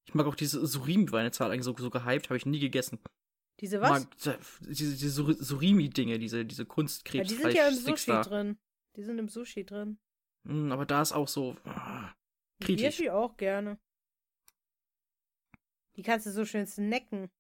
[0.07, 2.99] Ich mag auch diese Surimi-Weinezahl eigentlich so, so gehypt, habe ich nie gegessen.
[3.61, 3.91] Diese was?
[3.91, 7.31] Mag, diese, diese Surimi-Dinge, diese, diese Kunstkrebs.
[7.31, 8.23] Ja, die sind ja im Sushi da.
[8.23, 8.59] drin.
[8.97, 9.99] Die sind im Sushi drin.
[10.45, 12.13] Mm, aber da ist auch so ah,
[12.61, 13.01] kritisch.
[13.01, 13.79] Ich auch gerne.
[15.97, 17.31] Die kannst du so schön snacken.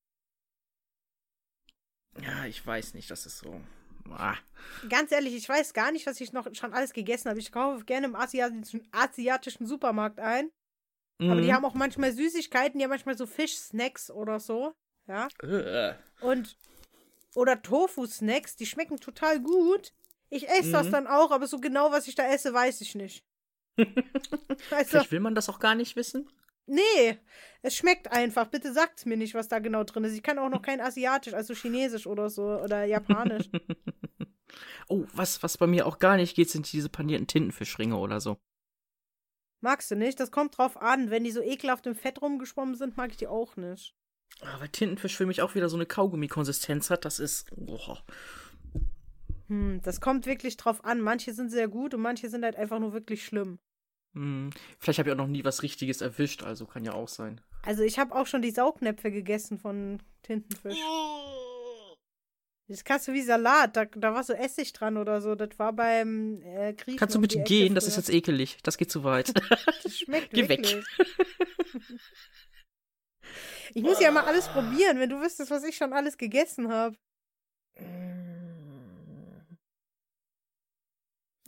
[2.23, 3.61] Ja, ich weiß nicht, das ist so.
[4.11, 4.37] Ah.
[4.89, 7.41] Ganz ehrlich, ich weiß gar nicht, was ich noch schon alles gegessen habe.
[7.41, 10.51] Ich kaufe gerne im asiatischen, asiatischen Supermarkt ein.
[11.19, 11.31] Mhm.
[11.31, 11.53] Aber die mhm.
[11.53, 14.75] haben auch manchmal Süßigkeiten, die haben manchmal so Fischsnacks oder so.
[15.07, 15.29] Ja.
[15.43, 16.27] Uh.
[16.27, 16.57] Und.
[17.35, 19.93] Oder Tofu-Snacks, die schmecken total gut.
[20.31, 20.73] Ich esse mhm.
[20.73, 23.25] das dann auch, aber so genau, was ich da esse, weiß ich nicht.
[23.79, 26.31] also, Vielleicht will man das auch gar nicht wissen.
[26.67, 27.19] Nee,
[27.63, 28.47] es schmeckt einfach.
[28.49, 30.15] Bitte sagt mir nicht, was da genau drin ist.
[30.15, 33.49] Ich kann auch noch kein Asiatisch, also Chinesisch oder so oder Japanisch.
[34.89, 38.37] oh, was, was bei mir auch gar nicht geht, sind diese panierten Tintenfischringe oder so.
[39.61, 40.19] Magst du nicht?
[40.21, 41.11] Das kommt drauf an.
[41.11, 43.95] Wenn die so ekelhaft im Fett rumgeschwommen sind, mag ich die auch nicht.
[44.41, 47.51] Aber ah, Tintenfisch für mich auch wieder so eine Kaugummi-Konsistenz hat, das ist.
[47.67, 47.97] Oh.
[49.49, 51.01] Hm, das kommt wirklich drauf an.
[51.01, 53.59] Manche sind sehr gut und manche sind halt einfach nur wirklich schlimm.
[54.17, 54.51] Hm.
[54.79, 57.41] Vielleicht habe ich auch noch nie was Richtiges erwischt, also kann ja auch sein.
[57.63, 60.79] Also ich habe auch schon die Saugnäpfe gegessen von Tintenfisch.
[62.69, 65.37] Das kannst du wie Salat, da, da war so Essig dran oder so.
[65.37, 66.99] Das war beim äh, Griechen.
[66.99, 67.77] Kannst du bitte gehen?
[67.77, 68.59] Das ist jetzt ekelig.
[68.65, 69.33] Das geht zu weit.
[69.85, 70.75] das schmeckt Geh wirklich.
[70.75, 70.85] weg.
[73.73, 76.97] ich muss ja mal alles probieren, wenn du wüsstest, was ich schon alles gegessen habe.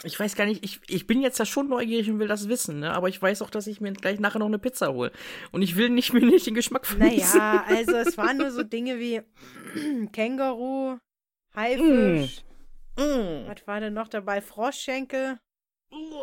[0.04, 2.80] Ich weiß gar nicht, ich, ich bin jetzt ja schon neugierig und will das wissen,
[2.80, 2.92] ne?
[2.92, 5.10] aber ich weiß auch, dass ich mir gleich nachher noch eine Pizza hole.
[5.50, 7.38] Und ich will nicht mir nicht den Geschmack vermissen.
[7.38, 9.22] Naja, also es waren nur so Dinge wie
[10.12, 10.98] Känguru,
[11.54, 12.44] Haifisch.
[12.96, 13.02] Mm.
[13.02, 13.48] Mm.
[13.48, 14.40] Was war denn noch dabei?
[14.40, 15.38] Froschschenkel.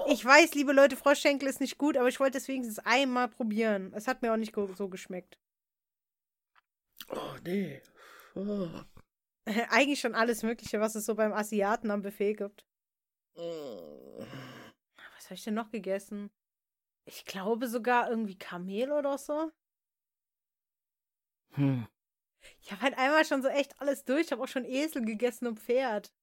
[0.08, 3.92] Ich weiß, liebe Leute, Froschschenkel ist nicht gut, aber ich wollte es wenigstens einmal probieren.
[3.96, 5.38] Es hat mir auch nicht so geschmeckt.
[7.10, 7.82] Oh, nee.
[8.36, 8.68] Oh.
[9.70, 12.66] Eigentlich schon alles Mögliche, was es so beim Asiaten am Buffet gibt.
[13.36, 16.32] Was habe ich denn noch gegessen?
[17.06, 19.52] Ich glaube sogar irgendwie Kamel oder so.
[21.52, 21.88] Hm.
[22.62, 24.26] Ich habe halt einmal schon so echt alles durch.
[24.26, 26.14] Ich habe auch schon Esel gegessen und Pferd.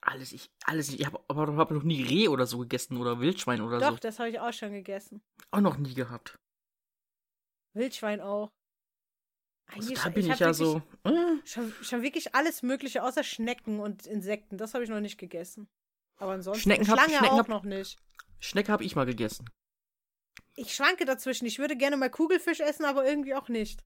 [0.00, 3.60] Alles, ich, alles, ich habe aber hab noch nie Reh oder so gegessen oder Wildschwein
[3.60, 3.92] oder Doch, so.
[3.92, 5.22] Doch, das habe ich auch schon gegessen.
[5.50, 6.38] Auch noch nie gehabt.
[7.74, 8.50] Wildschwein auch.
[9.66, 10.82] Also da bin ich, ich ja so.
[11.04, 11.10] Äh.
[11.44, 14.58] Schon, schon, wirklich alles Mögliche außer Schnecken und Insekten.
[14.58, 15.68] Das habe ich noch nicht gegessen.
[16.16, 17.98] Aber ansonsten Schnecken hab, Schlange Schnecken auch hab, noch nicht.
[18.38, 19.48] Schnecke habe ich mal gegessen.
[20.56, 21.46] Ich schwanke dazwischen.
[21.46, 23.82] Ich würde gerne mal Kugelfisch essen, aber irgendwie auch nicht.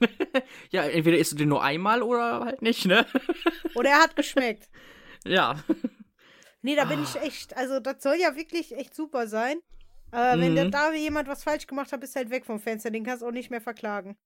[0.70, 3.06] ja, entweder isst du den nur einmal oder halt nicht, ne?
[3.74, 4.68] oder er hat geschmeckt.
[5.24, 5.62] Ja.
[6.62, 7.22] Nee, da bin ich ah.
[7.22, 7.56] echt.
[7.56, 9.60] Also, das soll ja wirklich echt super sein.
[10.12, 10.56] Äh, mhm.
[10.56, 12.90] Wenn da jemand was falsch gemacht hat, ist halt weg vom Fenster.
[12.90, 14.16] Den kannst du auch nicht mehr verklagen.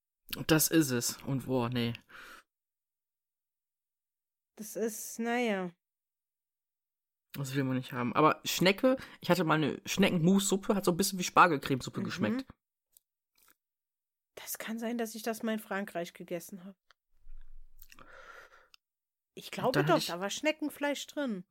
[0.46, 1.16] Das ist es.
[1.24, 1.94] Und boah, nee.
[4.56, 5.70] Das ist, naja.
[7.32, 8.14] Das will man nicht haben.
[8.14, 12.04] Aber Schnecke, ich hatte mal eine Schneckenmus-Suppe, hat so ein bisschen wie Spargelcremesuppe mhm.
[12.04, 12.46] geschmeckt.
[14.34, 16.76] Das kann sein, dass ich das mal in Frankreich gegessen habe.
[19.34, 21.44] Ich glaube doch, ich, da war Schneckenfleisch drin.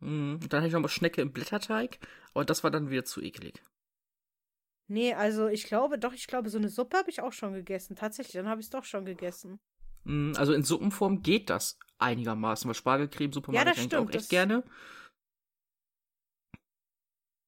[0.00, 1.98] Mh, dann hatte ich noch mal Schnecke im Blätterteig,
[2.32, 3.62] aber das war dann wieder zu eklig.
[4.86, 7.96] Nee, also ich glaube, doch, ich glaube, so eine Suppe habe ich auch schon gegessen.
[7.96, 9.58] Tatsächlich, dann habe ich es doch schon gegessen.
[10.04, 14.28] Mm, also in Suppenform geht das einigermaßen, weil Spargelcremesuppe ja, mag ich stimmt, auch echt
[14.28, 14.62] gerne.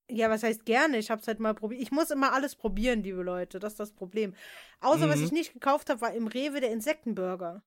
[0.09, 0.99] Ja, was heißt gerne?
[0.99, 1.83] Ich habe es halt mal probiert.
[1.83, 3.59] Ich muss immer alles probieren, liebe Leute.
[3.59, 4.35] Das ist das Problem.
[4.81, 5.11] Außer, mhm.
[5.11, 7.63] was ich nicht gekauft habe, war im Rewe der Insektenburger.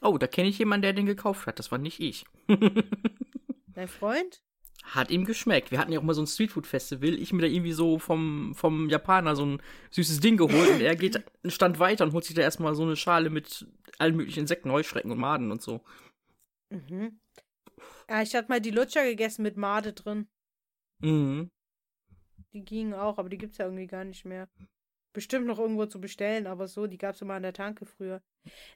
[0.00, 1.58] Oh, da kenne ich jemanden, der den gekauft hat.
[1.58, 2.24] Das war nicht ich.
[3.68, 4.42] Dein Freund?
[4.84, 5.70] Hat ihm geschmeckt.
[5.70, 7.14] Wir hatten ja auch mal so ein Streetfood-Festival.
[7.14, 10.94] Ich mir da irgendwie so vom, vom Japaner so ein süßes Ding geholt und er
[10.94, 13.66] geht einen Stand weiter und holt sich da erstmal so eine Schale mit
[13.98, 15.80] allen möglichen Insekten, Heuschrecken und Maden und so.
[16.68, 17.18] Mhm.
[18.10, 20.28] Ja, ich hatte mal die Lutscher gegessen mit Made drin.
[21.00, 21.50] Mhm.
[22.52, 24.48] Die gingen auch, aber die gibt's ja irgendwie gar nicht mehr.
[25.14, 28.20] Bestimmt noch irgendwo zu bestellen, aber so, die gab's immer an der Tanke früher.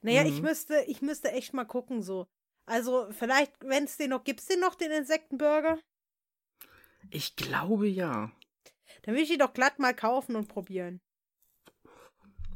[0.02, 0.30] Naja, mhm.
[0.30, 2.26] ich müsste, ich müsste echt mal gucken, so.
[2.66, 5.78] Also, vielleicht, wenn es den noch, gibt's den noch, den Insektenburger?
[7.10, 8.32] Ich glaube ja.
[9.02, 11.00] Dann will ich die doch glatt mal kaufen und probieren.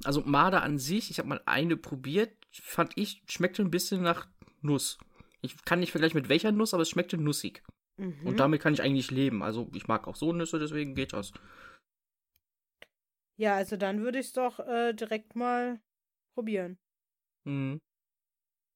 [0.05, 4.29] Also Marder an sich, ich habe mal eine probiert, fand ich, schmeckte ein bisschen nach
[4.61, 4.99] Nuss.
[5.43, 7.63] Ich kann nicht vergleichen mit welcher Nuss, aber es schmeckte nussig.
[7.97, 8.27] Mhm.
[8.27, 9.43] Und damit kann ich eigentlich leben.
[9.43, 11.33] Also ich mag auch so Nüsse, deswegen geht das.
[13.37, 15.81] ja, also dann würde ich es doch äh, direkt mal
[16.35, 16.79] probieren.
[17.45, 17.81] Mhm.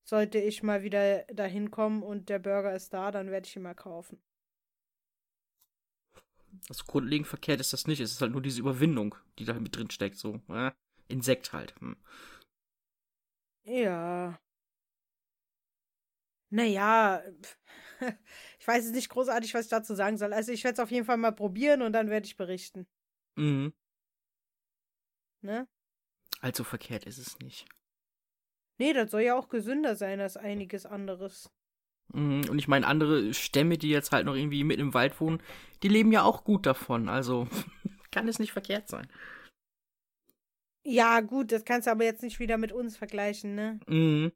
[0.08, 3.62] Sollte ich mal wieder dahin kommen und der Burger ist da, dann werde ich ihn
[3.62, 4.22] mal kaufen.
[6.68, 8.00] Also grundlegend verkehrt ist das nicht.
[8.00, 10.16] Es ist halt nur diese Überwindung, die da mit drin steckt.
[10.16, 10.72] So, äh?
[11.08, 11.74] Insekt halt.
[11.80, 11.96] Hm.
[13.64, 14.38] Ja.
[16.50, 17.22] Naja,
[18.58, 20.32] ich weiß jetzt nicht großartig, was ich dazu sagen soll.
[20.32, 22.86] Also ich werde es auf jeden Fall mal probieren und dann werde ich berichten.
[23.34, 23.72] Mhm.
[25.42, 25.68] Ne?
[26.40, 27.66] Allzu verkehrt ist es nicht.
[28.78, 31.50] Nee, das soll ja auch gesünder sein als einiges anderes.
[32.12, 32.48] Mhm.
[32.50, 35.42] Und ich meine, andere Stämme, die jetzt halt noch irgendwie mitten im Wald wohnen,
[35.82, 37.08] die leben ja auch gut davon.
[37.08, 37.48] Also
[38.10, 39.08] kann es nicht verkehrt sein.
[40.84, 43.80] Ja, gut, das kannst du aber jetzt nicht wieder mit uns vergleichen, ne?
[43.88, 44.32] Mhm.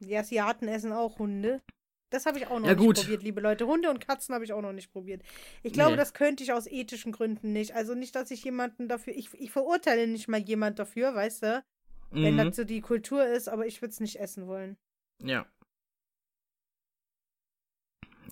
[0.00, 1.62] Die Asiaten essen auch Hunde.
[2.10, 2.96] Das habe ich auch noch Ja, nicht gut.
[3.00, 3.66] probiert, liebe Leute.
[3.66, 5.22] Hunde und Katzen habe ich auch noch nicht probiert.
[5.62, 5.96] Ich glaube, Nee.
[5.96, 7.74] das könnte ich aus ethischen Gründen nicht.
[7.74, 9.14] Also nicht, dass ich jemanden dafür.
[9.16, 11.64] Ich, ich verurteile nicht mal jemand dafür, weißt du?
[12.10, 12.38] Wenn Mhm.
[12.38, 14.76] das so die Kultur ist, aber ich würde es nicht essen wollen.
[15.22, 15.46] Ja.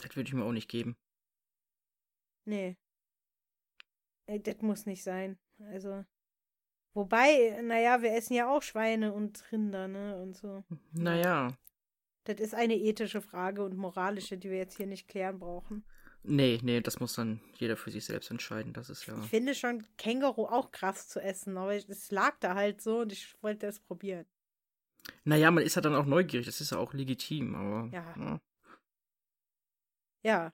[0.03, 0.97] Das würde ich mir auch nicht geben.
[2.45, 2.77] Nee.
[4.27, 5.39] Ey, das muss nicht sein.
[5.71, 6.05] Also.
[6.95, 10.17] Wobei, naja, wir essen ja auch Schweine und Rinder, ne?
[10.23, 10.65] Und so.
[10.93, 11.57] Naja.
[12.25, 15.85] Das ist eine ethische Frage und moralische, die wir jetzt hier nicht klären brauchen.
[16.23, 18.73] Nee, nee, das muss dann jeder für sich selbst entscheiden.
[18.73, 19.19] Das ist ja.
[19.23, 23.13] Ich finde schon Känguru auch krass zu essen, aber es lag da halt so und
[23.13, 24.25] ich wollte es probieren.
[25.25, 26.47] Naja, man ist ja dann auch neugierig.
[26.47, 27.91] Das ist ja auch legitim, aber.
[27.93, 28.15] Ja.
[28.17, 28.41] ja.
[30.25, 30.53] Ja.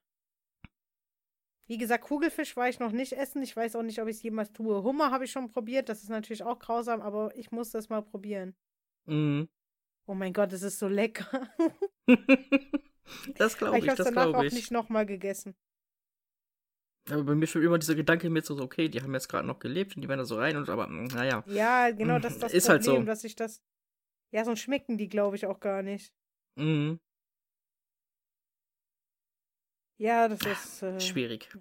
[1.67, 3.43] Wie gesagt, Kugelfisch war ich noch nicht essen.
[3.43, 4.83] Ich weiß auch nicht, ob ich es jemals tue.
[4.83, 5.89] Hummer habe ich schon probiert.
[5.89, 8.57] Das ist natürlich auch grausam, aber ich muss das mal probieren.
[9.07, 9.49] Mhm.
[10.07, 11.49] Oh mein Gott, es ist so lecker.
[13.37, 14.53] das glaube ich ich, habe es das danach glaube auch ich.
[14.53, 15.55] nicht nochmal gegessen.
[17.09, 19.61] Aber bei mir schon immer dieser Gedanke mit so, okay, die haben jetzt gerade noch
[19.61, 21.45] gelebt und die werden da so rein und aber, mm, naja.
[21.47, 23.03] Ja, genau, das ist das ist Problem, halt so.
[23.05, 23.63] dass ich das.
[24.33, 26.13] Ja, sonst schmecken die, glaube ich, auch gar nicht.
[26.57, 26.99] Mhm.
[30.01, 31.55] Ja, das ist äh, Schwierig.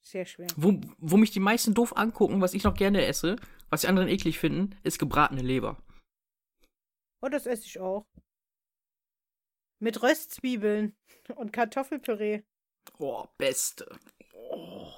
[0.00, 0.46] sehr schwer.
[0.54, 3.34] Wo, wo mich die meisten doof angucken, was ich noch gerne esse,
[3.68, 5.76] was die anderen eklig finden, ist gebratene Leber.
[7.20, 8.06] Oh, das esse ich auch.
[9.80, 10.96] Mit Röstzwiebeln
[11.34, 12.42] und Kartoffelpüree.
[12.98, 13.90] Oh, beste.
[14.34, 14.92] Oh.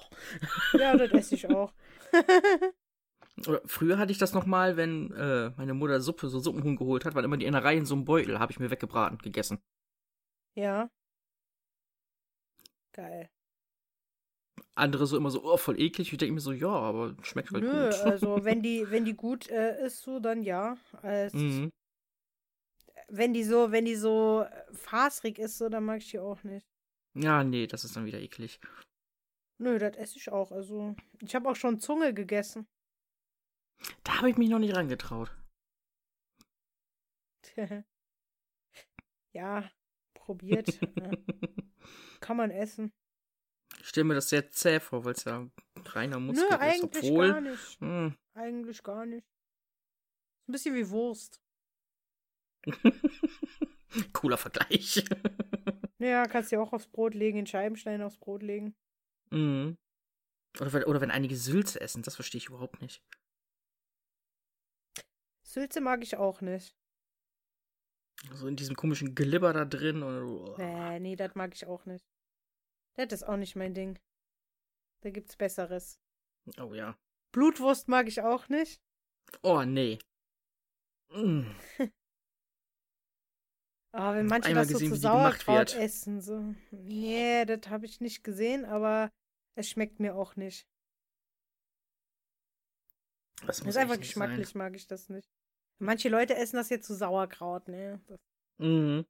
[0.73, 1.73] Ja, das esse ich auch.
[3.47, 7.05] Oder früher hatte ich das noch mal, wenn äh, meine Mutter Suppe, so Suppenhuhn geholt
[7.05, 9.59] hat, waren immer die Innereien in so einem Beutel, habe ich mir weggebraten, gegessen.
[10.55, 10.91] ja.
[12.93, 13.29] Geil.
[14.75, 16.11] Andere so immer so, oh, voll eklig.
[16.11, 17.99] Ich denke mir so, ja, aber schmeckt halt Nö, gut.
[17.99, 20.77] also wenn die, wenn die gut äh, ist, so, dann ja.
[21.01, 21.71] Als, mhm.
[23.07, 26.65] Wenn die so, wenn die so fasrig ist, so, dann mag ich die auch nicht.
[27.13, 28.59] Ja, nee, das ist dann wieder eklig.
[29.57, 30.51] Nö, das esse ich auch.
[30.51, 32.67] Also, ich habe auch schon Zunge gegessen.
[34.03, 35.35] Da habe ich mich noch nicht rangetraut.
[39.33, 39.69] ja,
[40.13, 40.79] probiert.
[40.95, 41.11] ja.
[42.21, 42.93] Kann man essen.
[43.79, 45.47] Ich stelle mir das sehr zäh vor, weil es ja
[45.85, 46.61] reiner Muskel Nö, ist.
[46.61, 47.79] eigentlich Obwohl, gar nicht.
[47.81, 49.25] hm, Eigentlich gar nicht.
[50.47, 51.41] Ein bisschen wie Wurst.
[54.13, 55.03] cooler Vergleich.
[55.99, 58.73] Ja, kannst du ja auch aufs Brot legen, in Scheibenstein aufs Brot legen.
[59.29, 59.77] mhm.
[60.59, 63.03] oder, wenn, oder wenn einige Sülze essen, das verstehe ich überhaupt nicht.
[65.45, 66.75] Sülze mag ich auch nicht.
[68.33, 70.01] So in diesem komischen Glibber da drin.
[70.01, 72.03] Und, Nee, nee, das mag ich auch nicht.
[72.95, 73.99] Das ist auch nicht mein Ding.
[75.01, 75.99] Da gibt's Besseres.
[76.59, 76.97] oh ja.
[77.31, 78.81] Blutwurst mag ich auch nicht.
[79.41, 79.99] Oh nee.
[81.09, 81.43] Mm.
[83.91, 86.53] Aber wenn manche Einmal das so gesehen, zu die gemacht Sauerkraut essen, so.
[86.71, 89.11] Nee, das habe ich nicht gesehen, aber
[89.55, 90.67] es schmeckt mir auch nicht.
[93.39, 95.29] Das Das muss ist einfach geschmacklich, mag ich das nicht.
[95.79, 97.99] Manche Leute essen das jetzt zu Sauerkraut, ne?
[98.07, 98.19] Das,
[98.59, 98.97] Sein.
[98.97, 99.05] Mhm.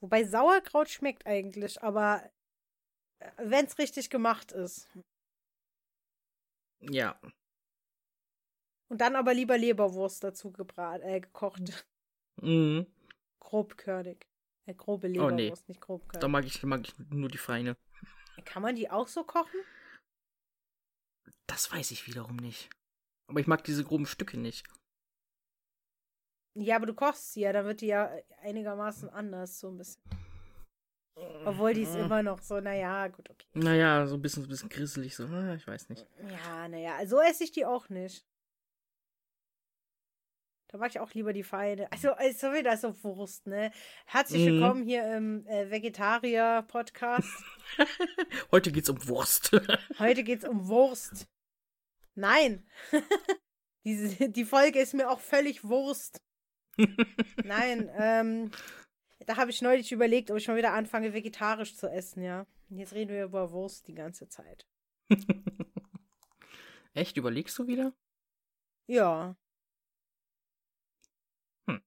[0.00, 2.28] wobei Sauerkraut schmeckt eigentlich, aber
[3.38, 4.88] wenn es richtig gemacht ist.
[6.80, 7.18] Ja.
[8.88, 11.86] Und dann aber lieber Leberwurst dazu gebrat, äh, gekocht.
[12.40, 12.86] Mhm.
[13.40, 14.26] Grobkörnig.
[14.66, 15.42] Äh, grobe Oh, nee.
[15.44, 16.28] Leberwurst, nicht Da grobkörnig.
[16.28, 17.76] mag ich, mag ich nur die feine.
[18.44, 19.60] Kann man die auch so kochen?
[21.46, 22.68] Das weiß ich wiederum nicht.
[23.28, 24.66] Aber ich mag diese groben Stücke nicht.
[26.54, 28.10] Ja, aber du kochst sie ja, dann wird die ja
[28.40, 30.02] einigermaßen anders, so ein bisschen.
[31.46, 33.46] Obwohl die ist immer noch so, naja, gut, okay.
[33.54, 36.06] Naja, so ein bisschen, so ein bisschen grisselig, so, ah, ich weiß nicht.
[36.28, 38.26] Ja, naja, so esse ich die auch nicht.
[40.68, 41.90] Da mag ich auch lieber die Feine.
[41.92, 43.70] Also, ist so wieder so Wurst, ne?
[44.04, 44.52] Herzlich Mhm.
[44.52, 47.28] willkommen hier im äh, Vegetarier-Podcast.
[48.50, 49.52] Heute geht's um Wurst.
[49.98, 51.28] Heute geht's um Wurst.
[52.14, 52.68] Nein.
[53.84, 56.20] Diese, die Folge ist mir auch völlig Wurst.
[57.44, 58.50] Nein, ähm,
[59.26, 62.46] da habe ich neulich überlegt, ob ich mal wieder anfange, vegetarisch zu essen, ja.
[62.70, 64.66] Und jetzt reden wir über Wurst die ganze Zeit.
[66.94, 67.16] Echt?
[67.16, 67.92] Überlegst du wieder?
[68.86, 69.36] Ja.
[71.68, 71.82] Hm.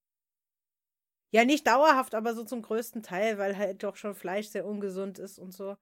[1.32, 5.18] Ja, nicht dauerhaft, aber so zum größten Teil, weil halt doch schon Fleisch sehr ungesund
[5.18, 5.78] ist und so.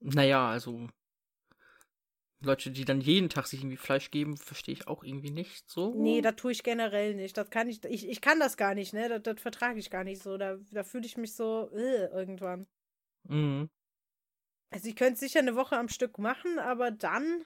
[0.00, 0.88] Naja, also.
[2.40, 5.92] Leute, die dann jeden Tag sich irgendwie Fleisch geben, verstehe ich auch irgendwie nicht so.
[6.00, 7.36] Nee, das tue ich generell nicht.
[7.36, 9.08] Das kann ich, ich, ich kann das gar nicht, ne?
[9.08, 10.38] Das, das vertrage ich gar nicht so.
[10.38, 12.68] Da, da fühle ich mich so äh, irgendwann.
[13.28, 13.68] Mhm.
[14.70, 17.44] Also ich könnte es sicher eine Woche am Stück machen, aber dann,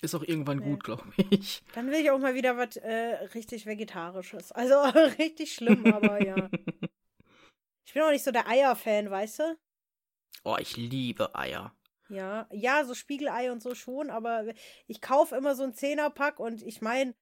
[0.00, 0.64] Ist auch irgendwann Nee.
[0.70, 1.62] gut, glaube ich.
[1.74, 4.52] dann will ich auch mal wieder was äh, richtig Vegetarisches.
[4.52, 4.74] Also
[5.18, 6.48] richtig schlimm, aber ja.
[7.84, 9.58] Ich bin auch nicht so der Eier-Fan, weißt du?
[10.44, 11.74] Oh, ich liebe Eier.
[12.10, 14.52] Ja, ja, so Spiegelei und so schon, aber
[14.88, 17.14] ich kaufe immer so ein Zehnerpack und ich meine,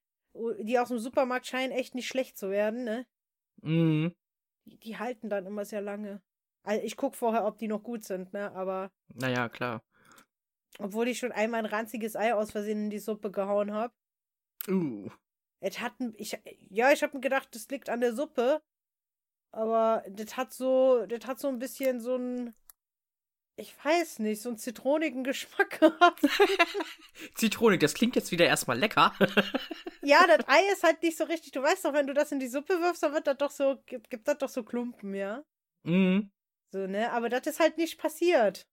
[0.59, 3.05] die aus dem Supermarkt scheinen echt nicht schlecht zu werden, ne?
[3.61, 4.15] Mhm.
[4.65, 6.21] Die, die halten dann immer sehr lange.
[6.63, 8.51] Also ich gucke vorher, ob die noch gut sind, ne?
[8.53, 9.83] Aber Naja, klar.
[10.79, 13.93] obwohl ich schon einmal ein ranziges Ei aus Versehen in die Suppe gehauen habe.
[14.67, 15.09] Uh.
[15.61, 18.61] Es hat ich, ja, ich habe mir gedacht, das liegt an der Suppe.
[19.51, 22.53] Aber das hat so, das hat so ein bisschen so ein,
[23.59, 26.21] ich weiß nicht, so einen zitronigen Geschmack gehabt.
[27.35, 29.13] Zitronik, das klingt jetzt wieder erstmal lecker.
[30.01, 31.51] Ja, das Ei ist halt nicht so richtig.
[31.51, 33.75] Du weißt doch, wenn du das in die Suppe wirfst, dann wird das doch so,
[33.85, 35.43] gibt, gibt das doch so Klumpen, ja?
[35.83, 36.31] mhm.
[36.71, 37.11] So, ne?
[37.11, 38.65] Aber das ist halt nicht passiert.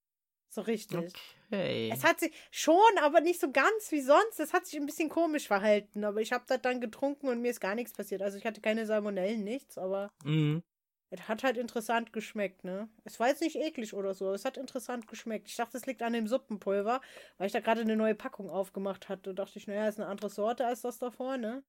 [0.48, 1.12] So richtig.
[1.50, 1.90] Okay.
[1.92, 4.38] Es hat sich schon, aber nicht so ganz wie sonst.
[4.38, 6.04] Es hat sich ein bisschen komisch verhalten.
[6.04, 8.22] Aber ich habe das dann getrunken und mir ist gar nichts passiert.
[8.22, 10.62] Also ich hatte keine Salmonellen, nichts, aber Mhm.
[11.10, 12.88] Es hat halt interessant geschmeckt, ne?
[13.04, 15.48] Es war jetzt nicht eklig oder so, es hat interessant geschmeckt.
[15.48, 17.00] Ich dachte, es liegt an dem Suppenpulver,
[17.38, 19.34] weil ich da gerade eine neue Packung aufgemacht hatte.
[19.34, 21.62] Da dachte ich, naja, ist eine andere Sorte als das davor, ne?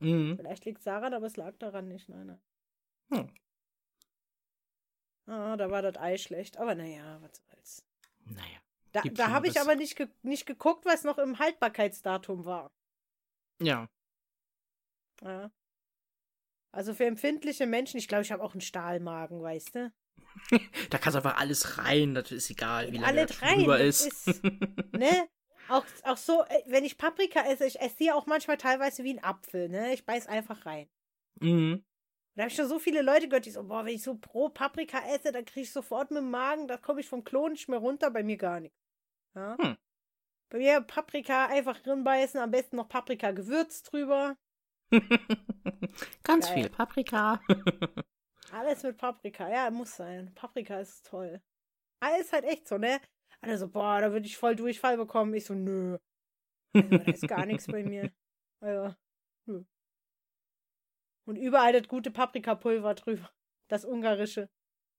[0.00, 0.36] Mhm.
[0.36, 2.40] Vielleicht liegt es daran, aber es lag daran nicht, nein, nein.
[3.10, 3.28] Hm.
[5.26, 6.58] Ah, da war das Ei schlecht.
[6.58, 7.84] Aber naja, was soll's.
[8.24, 8.60] Naja.
[8.92, 12.70] Da, da habe ich aber nicht, ge nicht geguckt, was noch im Haltbarkeitsdatum war.
[13.60, 13.88] Ja.
[15.22, 15.50] Ja.
[16.72, 19.92] Also für empfindliche Menschen, ich glaube, ich habe auch einen Stahlmagen, weißt du?
[20.90, 23.80] Da kannst du einfach alles rein, das ist egal, wie lange alle das rein, drüber
[23.80, 24.06] ist.
[24.26, 24.42] ist-
[24.92, 25.28] Ne?
[25.68, 29.14] Auch, auch so, äh, wenn ich Paprika esse, ich esse die auch manchmal teilweise wie
[29.14, 29.94] ein Apfel, ne?
[29.94, 30.88] Ich beiß einfach rein.
[31.40, 31.84] mhm.
[32.34, 34.48] Da habe ich schon so viele Leute gehört, die so, boah, wenn ich so pro
[34.48, 37.68] Paprika esse, dann kriege ich sofort mit dem Magen, da komme ich vom Klon nicht
[37.68, 38.74] mehr runter, bei mir gar nicht.
[39.36, 39.56] Ja?
[39.60, 39.76] Hm.
[40.50, 44.36] Bei mir Paprika einfach drinbeißen, am besten noch Paprika-Gewürz drüber.
[46.22, 46.54] Ganz Geil.
[46.54, 47.40] viel Paprika.
[48.52, 50.34] Alles mit Paprika, ja, muss sein.
[50.34, 51.40] Paprika ist toll.
[52.00, 53.00] Ah, ist halt echt so, ne?
[53.40, 55.32] Alle so, boah, da würde ich voll Durchfall bekommen.
[55.34, 55.98] Ich so, nö.
[56.74, 58.10] Also, da ist gar nichts bei mir.
[58.60, 58.94] Also,
[59.46, 59.64] nö.
[61.24, 63.28] Und überall das gute Paprikapulver drüber.
[63.68, 64.48] Das ungarische.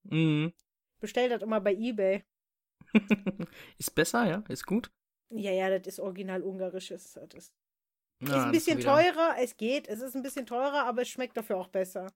[0.04, 0.54] mhm.
[1.00, 2.26] Bestellt das immer bei Ebay.
[3.78, 4.44] ist besser, ja?
[4.50, 4.92] Ist gut?
[5.30, 7.14] Ja, ja, das ist original ungarisches.
[7.14, 7.56] Das ist,
[8.28, 9.88] Ja, ist ein bisschen wieder- teurer, es geht.
[9.88, 12.12] Es ist ein bisschen teurer, aber es schmeckt dafür auch besser.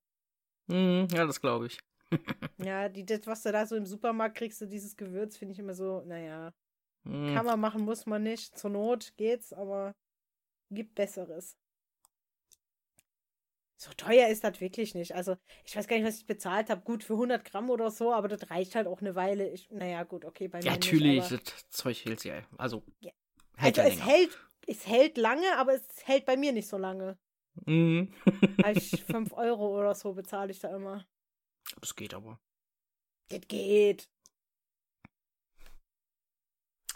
[0.67, 1.79] Mhm, ja, das glaube ich.
[2.59, 5.73] Ja, die, das, was du da so im Supermarkt kriegst, dieses Gewürz, finde ich immer
[5.75, 6.53] so, naja,
[7.03, 7.33] Mhm.
[7.35, 8.57] kann man machen, muss man nicht.
[8.57, 9.93] Zur Not geht's, aber
[10.71, 11.55] gibt Besseres.
[13.79, 15.13] So teuer ist das wirklich nicht.
[15.13, 16.81] Also, ich weiß gar nicht, was ich bezahlt habe.
[16.81, 19.49] Gut, für 100 Gramm oder so, aber das reicht halt auch eine Weile.
[19.51, 22.41] Ich, naja, gut, okay, bei mir Ja, nicht, natürlich, aber- das Zeug hält ja.
[22.57, 23.11] Also, Ja.
[23.55, 24.11] hält Also, ja es länger.
[24.11, 27.17] hält, es hält lange, aber es hält bei mir nicht so lange.
[27.65, 28.13] Mhm.
[28.63, 31.05] Als 5 Euro oder so bezahle ich da immer.
[31.81, 32.39] das geht aber.
[33.29, 34.07] Das geht.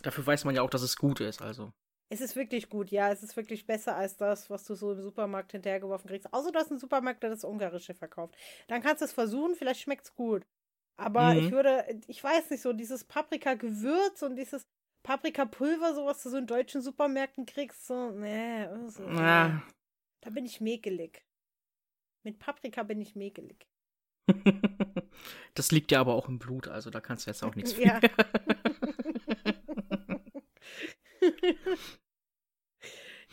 [0.04, 1.74] Dafür weiß man ja auch, dass es gut ist, also.
[2.10, 3.10] Es ist wirklich gut, ja.
[3.12, 6.34] Es ist wirklich besser als das, was du so im Supermarkt hinterhergeworfen kriegst.
[6.34, 8.36] Außer du hast einen Supermarkt, der das Ungarische verkauft.
[8.68, 10.46] Dann kannst du es versuchen, vielleicht schmeckt es gut.
[10.98, 11.40] Aber Mhm.
[11.40, 14.68] ich würde, ich weiß nicht, so dieses Paprika-Gewürz und dieses
[15.04, 19.62] Paprikapulver, so was du so in deutschen Supermärkten kriegst, so, nee, also, Ja.
[20.22, 21.26] da bin ich mäkelig.
[22.24, 23.68] Mit Paprika bin ich mäkelig.
[25.56, 27.82] das liegt ja aber auch im Blut, also da kannst du jetzt auch nichts für.
[27.84, 27.99] Ja.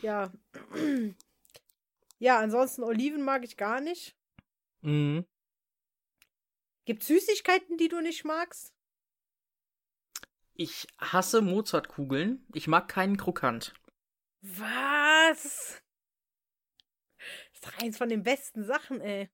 [0.01, 0.31] ja.
[2.19, 4.15] Ja, ansonsten Oliven mag ich gar nicht.
[4.81, 5.25] mhm.
[6.85, 8.73] Gibt Süßigkeiten, die du nicht magst?
[10.61, 12.45] Ich hasse Mozartkugeln.
[12.53, 13.73] Ich mag keinen Krokant.
[14.41, 15.81] Was?
[17.15, 19.29] Das ist doch eins von den besten Sachen, ey.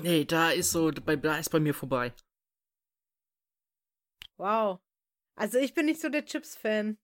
[0.00, 2.14] Nee, da ist so, bei, da ist bei mir vorbei.
[4.36, 4.78] Wow.
[5.34, 6.96] Also ich bin nicht so der Chips-Fan.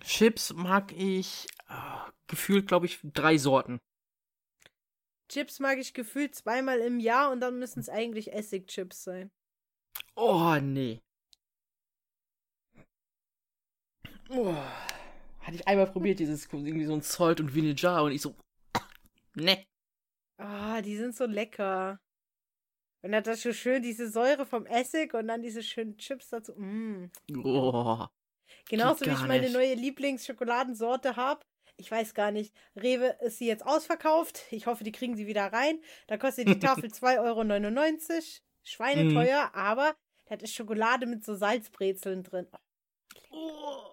[0.00, 3.78] Chips mag ich äh, gefühlt, glaube ich, drei Sorten.
[5.28, 9.30] Chips mag ich gefühlt zweimal im Jahr und dann müssen es eigentlich Essigchips sein.
[10.16, 11.00] Oh, nee.
[14.30, 14.54] Oh.
[15.40, 18.34] Hatte ich einmal probiert, dieses irgendwie so ein Salt und Vinegar und ich so.
[19.34, 19.66] Ne.
[20.38, 22.00] Ah, die sind so lecker.
[23.02, 26.52] Und dann das so schön diese Säure vom Essig und dann diese schönen Chips dazu.
[26.54, 27.10] Mm.
[27.44, 28.06] Oh.
[28.68, 29.52] Genauso wie ich meine nicht.
[29.52, 31.44] neue Lieblingsschokoladensorte habe.
[31.76, 32.54] Ich weiß gar nicht.
[32.76, 34.44] Rewe ist sie jetzt ausverkauft.
[34.50, 35.80] Ich hoffe, die kriegen sie wieder rein.
[36.06, 38.20] Da kostet die Tafel 2,99 Euro.
[38.64, 39.54] Schweineteuer, Mhm.
[39.54, 39.94] aber
[40.26, 42.46] das ist Schokolade mit so Salzbrezeln drin.
[43.30, 43.90] Oh.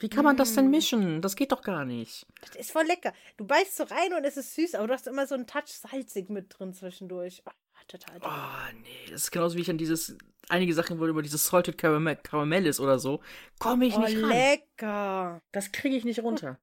[0.00, 0.70] Wie kann man das denn Mm.
[0.70, 1.22] mischen?
[1.22, 2.26] Das geht doch gar nicht.
[2.40, 3.12] Das ist voll lecker.
[3.36, 5.68] Du beißt so rein und es ist süß, aber du hast immer so einen Touch
[5.68, 7.42] salzig mit drin zwischendurch.
[7.46, 7.50] Oh,
[7.86, 8.30] total toll.
[8.32, 9.06] Oh, nee.
[9.12, 10.16] Das ist genauso wie ich an dieses.
[10.48, 13.22] Einige Sachen, wo über dieses Salted Caramel, Caramel ist oder so,
[13.60, 14.28] komme ich Oh, nicht ran.
[14.30, 15.40] lecker.
[15.52, 16.58] Das kriege ich nicht runter.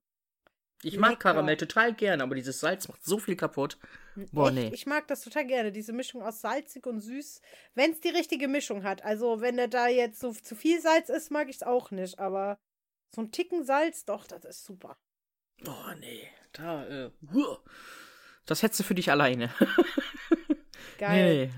[0.83, 1.21] Ich mag Lecker.
[1.33, 3.77] Karamell total gerne, aber dieses Salz macht so viel kaputt.
[4.31, 4.71] Boah, Echt, nee.
[4.73, 7.41] Ich mag das total gerne, diese Mischung aus salzig und süß.
[7.75, 9.03] Wenn es die richtige Mischung hat.
[9.03, 12.19] Also, wenn da da jetzt so zu viel Salz ist, mag ich es auch nicht.
[12.19, 12.59] Aber
[13.13, 14.97] so ein Ticken Salz, doch, das ist super.
[15.65, 16.27] Oh, nee.
[16.53, 17.11] Da, äh.
[18.45, 19.53] Das hättest du für dich alleine.
[20.97, 21.47] Geil.
[21.47, 21.53] Nee.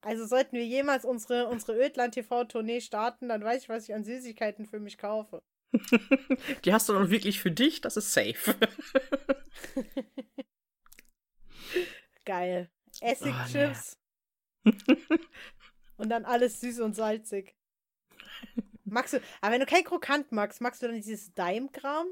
[0.00, 4.66] Also, sollten wir jemals unsere, unsere Ödland-TV-Tournee starten, dann weiß ich, was ich an Süßigkeiten
[4.66, 5.42] für mich kaufe.
[6.64, 8.54] Die hast du dann wirklich für dich, das ist safe.
[12.24, 12.70] Geil.
[13.00, 13.72] Essig, Oh, nee.
[15.96, 17.54] Und dann alles süß und salzig.
[18.84, 22.06] Magst du, aber wenn du kein Krokant magst, magst du dann dieses Daim-Kram?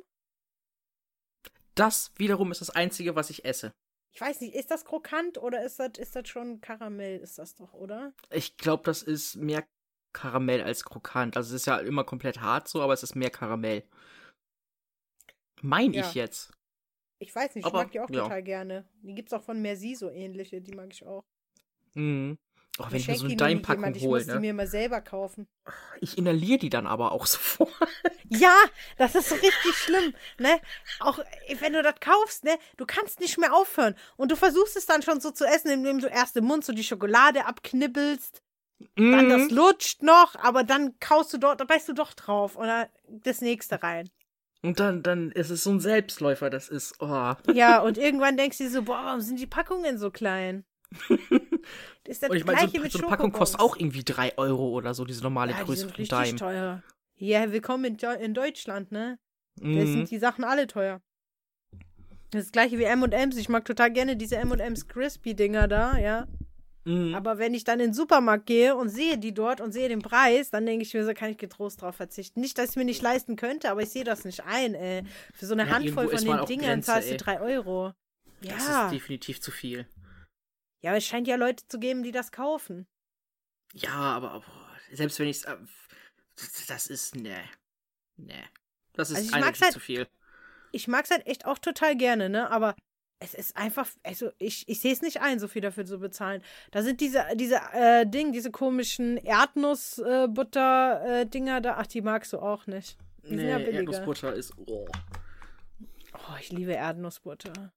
[1.75, 3.73] Das wiederum ist das Einzige, was ich esse.
[4.15, 7.19] Ich weiß nicht, ist das krokant oder ist das, ist das schon Karamell?
[7.21, 8.13] Ist das doch, oder?
[8.31, 9.67] Ich glaube, das ist mehr
[10.13, 11.37] Karamell als krokant.
[11.37, 13.89] Also es ist ja immer komplett hart so, aber es ist mehr Karamell.
[15.63, 16.07] Mein Ja.
[16.07, 16.53] ich jetzt.
[17.23, 18.23] Ich weiß nicht, ich Aber, mag die auch ja.
[18.25, 18.85] total gerne.
[19.03, 21.25] Die gibt's auch von Merci so ähnliche, die mag ich auch.
[21.95, 22.37] Mhm.
[22.79, 24.41] Oh, wenn ich mir so eine die Daim-Packung jemand, Ich hole, muss die ne?
[24.41, 25.47] mir mal selber kaufen.
[26.01, 27.71] Ich inhaliere die dann aber auch sofort.
[28.29, 28.57] Ja,
[28.97, 30.59] das ist so richtig schlimm, ne?
[31.01, 31.19] Auch
[31.61, 32.59] wenn du das kaufst, ne?
[32.79, 33.95] Du kannst nicht mehr aufhören.
[34.17, 36.73] Und du versuchst es dann schon so zu essen, indem du erst im Mund so
[36.73, 38.43] die Schokolade abknibbelst.
[38.97, 39.57] Dann das Mhm.
[39.57, 42.57] lutscht noch, aber dann kaust du dort, da beißt du doch drauf.
[42.57, 44.09] Oder das nächste rein.
[44.65, 47.35] Und dann, dann ist es so ein Selbstläufer, das ist, oh.
[47.53, 50.65] Ja, und irgendwann denkst du dir so, boah, warum sind die Packungen so klein?
[51.09, 51.19] Das
[52.17, 54.95] ist das Und ich meine, so, so eine Packung kostet auch irgendwie 3 Euro oder
[54.95, 56.37] so, diese normale ja, die Größe sind von richtig Daim.
[56.37, 56.83] teuer.
[57.17, 59.19] Ja, willkommen in, in Deutschland, ne?
[59.57, 59.87] Da Mhm.
[59.87, 61.01] sind die Sachen alle teuer.
[62.31, 63.37] Das ist das gleiche wie M&M's.
[63.37, 66.27] Ich mag total gerne diese M&M's Crispy-Dinger da, ja.
[66.85, 67.15] Mhm.
[67.15, 70.03] Aber wenn ich dann in den Supermarkt gehe und sehe die dort und sehe den
[70.03, 72.41] Preis, dann denke ich mir, so kann ich getrost drauf verzichten.
[72.41, 75.05] Nicht, dass ich mir nicht leisten könnte, aber ich sehe das nicht ein, ey.
[75.35, 77.17] Für so eine Ja, Handvoll von den Dingern Grenze, zahlst du.
[77.17, 77.93] 3 Euro.
[78.41, 78.87] Das Ja.
[78.87, 79.87] ist definitiv zu viel.
[80.81, 82.87] Ja, aber es scheint ja Leute zu geben, die das kaufen.
[83.75, 86.67] Ja, aber boah, selbst wenn ich es.
[86.67, 87.15] Das ist.
[87.15, 87.37] Ne.
[88.17, 88.43] Ne.
[88.95, 90.09] Das ist Also halt- zu viel.
[90.73, 92.51] Ich mag es halt echt auch total gerne, ne?
[92.51, 92.75] Aber
[93.23, 96.43] es ist einfach, also ich, ich sehe es nicht ein, so viel dafür zu bezahlen.
[96.73, 101.77] Da sind diese, diese äh, Ding, diese komischen Erdnussbutter-Dinger da.
[101.79, 102.99] Ach, die magst du auch nicht.
[103.23, 103.59] Die sind Nee, ja.
[103.59, 104.53] Erdnussbutter ist.
[104.67, 104.87] Oh.
[106.15, 107.73] Oh, ich liebe Erdnussbutter.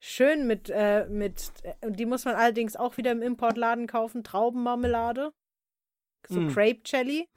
[0.00, 5.32] Schön mit, äh, mit, äh, die muss man allerdings auch wieder im Importladen kaufen, Traubenmarmelade.
[6.28, 6.48] So Mm.
[6.48, 7.28] Crepe Jelly.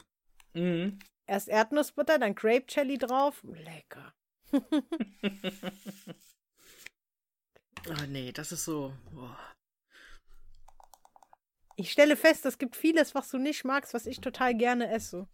[0.54, 1.00] Mhm.
[1.28, 3.44] Erst Erdnussbutter, dann Grape Jelly drauf.
[3.44, 4.14] Lecker.
[7.90, 8.94] Oh, nee, das ist so.
[9.12, 9.38] Boah.
[11.76, 15.28] Ich stelle fest, es gibt vieles, was du nicht magst, was ich total gerne esse.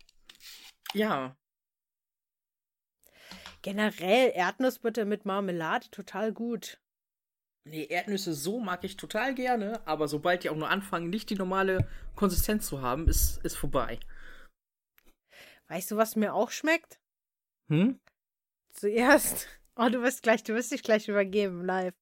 [0.93, 1.35] Ja.
[3.61, 6.79] Generell Erdnussbutter mit Marmelade total gut.
[7.65, 11.35] Nee, Erdnüsse so mag ich total gerne, aber sobald die auch nur anfangen, nicht die
[11.35, 13.99] normale Konsistenz zu haben, ist, ist vorbei.
[15.67, 17.01] Weißt du, was mir auch schmeckt?
[17.67, 17.99] Hm?
[18.77, 19.47] Zuerst.
[19.75, 21.95] Oh, du wirst gleich, du wirst dich gleich übergeben, live.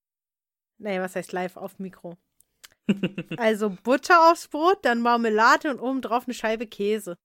[0.78, 2.18] Nee, was heißt live auf Mikro?
[3.38, 7.18] Also Butter aufs Brot, dann Marmelade und oben drauf eine Scheibe Käse.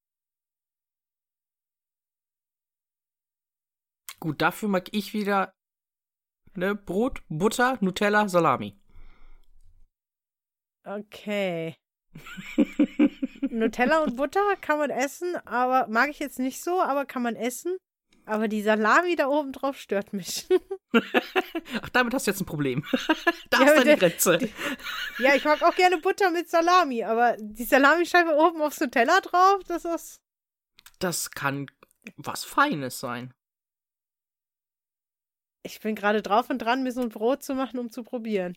[4.20, 5.52] Gut, dafür mag ich wieder
[6.54, 8.78] ne, Brot, Butter, Nutella, Salami.
[10.84, 11.76] Okay.
[13.50, 17.36] Nutella und Butter kann man essen, aber mag ich jetzt nicht so, aber kann man
[17.36, 17.76] essen.
[18.30, 20.46] Aber die Salami da oben drauf stört mich.
[21.82, 22.84] Ach, damit hast du jetzt ein Problem.
[23.50, 24.38] da Ja, ist deine Grenze.
[25.18, 29.64] ja, ich mag auch gerne Butter mit Salami, aber die Salamischeibe oben aufs Nutella drauf,
[29.66, 30.20] das ist.
[31.00, 31.66] Das kann
[32.16, 33.34] was Feines sein.
[35.64, 38.56] Ich bin gerade drauf und dran, mir so ein Brot zu machen, um zu probieren.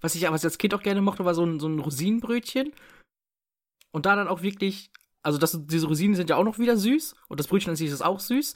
[0.00, 2.72] Was ich aber als Kind auch gerne mochte, war so ein, so ein Rosinenbrötchen.
[3.90, 4.92] Und da dann auch wirklich,
[5.22, 7.14] also das, diese Rosinen sind ja auch noch wieder süß.
[7.28, 8.54] Und das Brötchen an sich ist auch süß.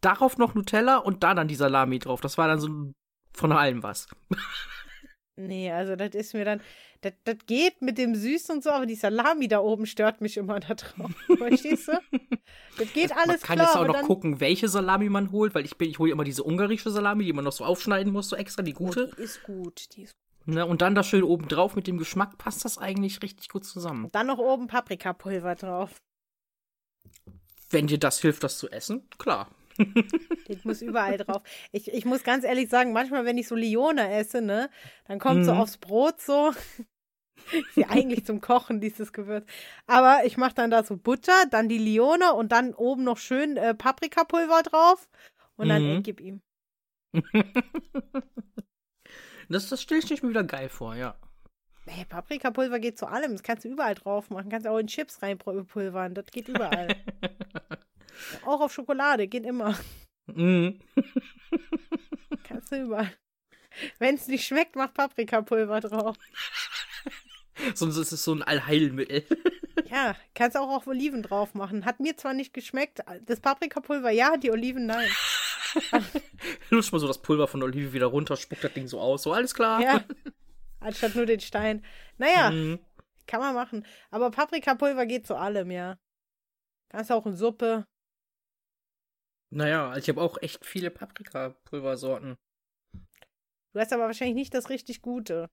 [0.00, 2.20] Darauf noch Nutella und da dann die Salami drauf.
[2.20, 2.92] Das war dann so
[3.32, 4.08] von allem was.
[5.36, 6.60] Nee, also das ist mir dann.
[7.02, 10.36] Das, das geht mit dem Süß und so, aber die Salami da oben stört mich
[10.36, 11.10] immer da drauf.
[11.38, 11.92] Verstehst du?
[12.76, 15.64] Das geht alles man kann klar, jetzt auch noch gucken, welche Salami man holt, weil
[15.64, 18.36] ich bin, ich hole immer diese ungarische Salami, die man noch so aufschneiden muss, so
[18.36, 19.10] extra, die Oh, gute.
[19.16, 19.96] die ist gut.
[19.96, 20.14] Die ist
[20.50, 23.64] Ne, und dann das schön oben drauf mit dem Geschmack passt das eigentlich richtig gut
[23.64, 24.08] zusammen.
[24.10, 25.90] Dann noch oben Paprikapulver drauf.
[27.70, 29.48] Wenn dir das hilft, das zu essen, klar.
[30.48, 31.42] Das muss überall drauf.
[31.70, 34.68] Ich, ich muss ganz ehrlich sagen, manchmal, wenn ich so Lione esse, ne,
[35.04, 35.60] dann kommt so Mhm.
[35.60, 36.52] aufs Brot so.
[37.52, 39.46] Ist ja eigentlich zum Kochen, dieses Gewürz.
[39.86, 43.56] Aber ich mache dann da so Butter, dann die Lione und dann oben noch schön
[43.56, 45.08] äh, Paprikapulver drauf.
[45.56, 46.02] Und dann Mhm.
[46.02, 46.42] gib ihm.
[49.50, 51.16] Das, das stelle ich mir wieder geil vor, ja.
[51.86, 53.32] Hey, Paprikapulver geht zu allem.
[53.32, 54.48] Das kannst du überall drauf machen.
[54.48, 56.14] Kannst auch in Chips reinpulvern.
[56.14, 56.94] Das geht überall.
[58.46, 59.76] auch auf Schokolade, geht immer.
[60.26, 60.78] Mhm.
[62.44, 63.12] Kannst du überall.
[63.98, 66.16] Wenn es nicht schmeckt, mach Paprikapulver drauf.
[67.74, 69.24] Sonst ist es so ein Allheilmittel.
[69.88, 71.84] Ja, kannst auch auf Oliven drauf machen.
[71.84, 75.08] Hat mir zwar nicht geschmeckt, das Paprikapulver ja, die Oliven nein.
[76.70, 79.24] Lutscht mal so das Pulver von der Olive wieder runter, spuckt das Ding so aus.
[79.24, 79.80] So, alles klar.
[79.82, 80.04] Ja,
[80.80, 81.84] anstatt nur den Stein.
[82.18, 82.78] Naja, Mhm.
[83.26, 83.84] kann man machen.
[84.12, 85.98] Aber Paprikapulver geht zu allem, ja.
[86.90, 87.84] Kannst auch in Suppe.
[89.52, 92.36] Naja, also ich habe auch echt viele Paprikapulversorten.
[93.72, 95.48] Du hast aber wahrscheinlich nicht das richtig Gute.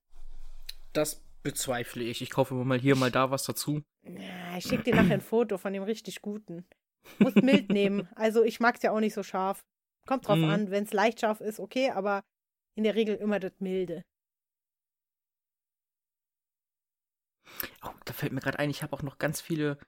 [0.92, 2.22] Das bezweifle ich.
[2.22, 3.82] Ich kaufe immer mal hier, mal da was dazu.
[4.02, 6.66] Ja, ich schick dir nachher ein Foto von dem richtig Guten.
[7.18, 8.08] Musst mild nehmen.
[8.14, 9.64] Also ich mag's ja auch nicht so scharf.
[10.06, 10.44] Kommt drauf Mhm.
[10.50, 12.22] an, wenn es leicht scharf ist, okay, aber
[12.74, 14.02] in der Regel immer das milde.
[17.84, 19.78] Oh, da fällt mir gerade ein, ich habe auch noch ganz viele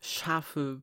[0.00, 0.82] scharfe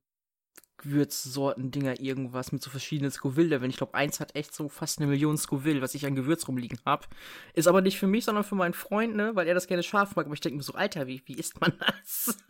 [0.78, 3.70] Gewürzsorten, Dinger, irgendwas mit so verschiedenen Scoville-Leveln.
[3.70, 6.80] Ich glaube, eins hat echt so fast eine Million Scoville, was ich an Gewürz rumliegen
[6.86, 7.08] habe.
[7.54, 10.16] Ist aber nicht für mich, sondern für meinen Freund, ne, weil er das gerne scharf
[10.16, 10.26] mag.
[10.26, 12.38] Aber ich denke mir so, Alter, wie, wie isst man das?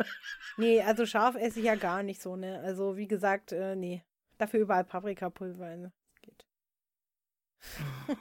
[0.59, 2.59] Nee, also scharf esse ich ja gar nicht so, ne?
[2.61, 4.03] Also wie gesagt, äh, nee.
[4.39, 5.77] Dafür überall Paprikapulver.
[5.77, 5.93] Ne?
[6.23, 6.45] Geht.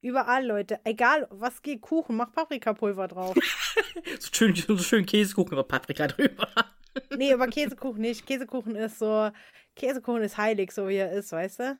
[0.00, 0.80] überall, Leute.
[0.84, 3.36] Egal, was geht, Kuchen, mach Paprikapulver drauf.
[4.18, 6.48] so, schön, so schön Käsekuchen, aber Paprika drüber.
[7.16, 8.26] Nee, aber Käsekuchen nicht.
[8.26, 9.30] Käsekuchen ist so,
[9.76, 11.78] Käsekuchen ist heilig, so wie er ist, weißt du?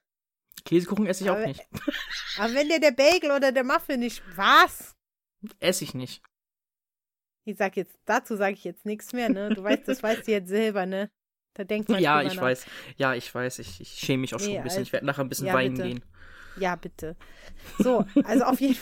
[0.64, 1.66] Käsekuchen esse ich auch Aber- nicht.
[2.38, 4.96] Aber wenn dir der Bagel oder der Muffin nicht, was?
[5.60, 6.22] Esse ich nicht.
[7.44, 9.48] Ich sag jetzt, dazu sage ich jetzt nichts mehr, ne?
[9.54, 11.10] Du weißt, das weißt du jetzt selber, ne?
[11.54, 12.42] Da denkt man Ja, ich nach.
[12.42, 12.66] weiß.
[12.96, 13.58] Ja, ich weiß.
[13.60, 14.82] Ich, ich schäme mich auch schon Nee, ein bisschen.
[14.82, 15.88] Ich also- werde nachher ein bisschen ja, weinen bitte.
[15.88, 16.04] gehen.
[16.58, 17.16] Ja, bitte.
[17.78, 18.76] So, also auf jeden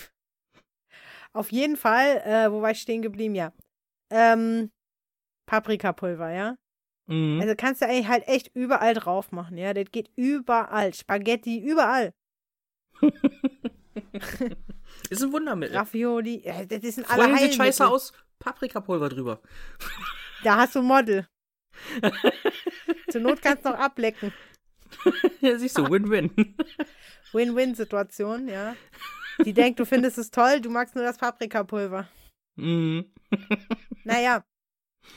[1.32, 3.34] auf jeden Fall, äh, wo war ich stehen geblieben?
[3.34, 3.52] Ja.
[4.10, 4.70] Ähm,
[5.46, 6.56] Paprikapulver, ja?
[7.06, 7.40] Mhm.
[7.40, 9.72] Also kannst du eigentlich halt echt überall drauf machen, ja?
[9.72, 10.92] Das geht überall.
[10.92, 12.12] Spaghetti, überall.
[15.10, 15.76] ist ein Wundermittel.
[15.76, 18.12] Ravioli, ja, das ist ein alle Freundin sieht scheiße aus.
[18.38, 19.40] Paprikapulver drüber.
[20.44, 21.26] Da hast du Model.
[23.10, 24.34] Zur Not kannst du noch ablecken.
[25.40, 26.30] ja, siehst du, Win-Win.
[27.32, 28.76] Win-Win-Situation, ja.
[29.44, 32.06] Die denkt, du findest es toll, du magst nur das Paprikapulver.
[32.56, 33.06] mhm.
[34.04, 34.44] Naja,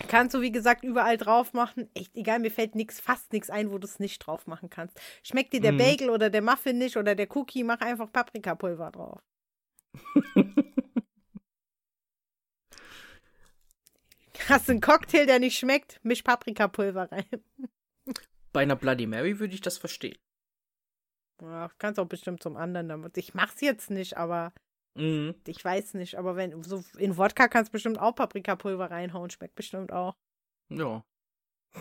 [0.07, 1.89] kannst du wie gesagt überall drauf machen.
[1.93, 4.99] Echt egal, mir fällt nix, fast nichts ein, wo du es nicht drauf machen kannst.
[5.23, 5.77] Schmeckt dir der Mhm.
[5.77, 9.21] Bagel oder der Muffin nicht oder der Cookie, mach einfach Paprikapulver drauf.
[14.47, 17.25] Hast du einen Cocktail, der nicht schmeckt, misch Paprikapulver rein.
[18.51, 20.17] Bei einer Bloody Mary würde ich das verstehen.
[21.41, 23.17] Ja, kannst auch bestimmt zum anderen damit.
[23.17, 24.53] Ich mach's jetzt nicht, aber
[24.99, 25.35] Mhm.
[25.47, 26.15] ich weiß nicht.
[26.15, 30.15] Aber wenn so in Wodka kannst du bestimmt auch Paprikapulver reinhauen, schmeckt bestimmt auch.
[30.69, 31.03] Ja.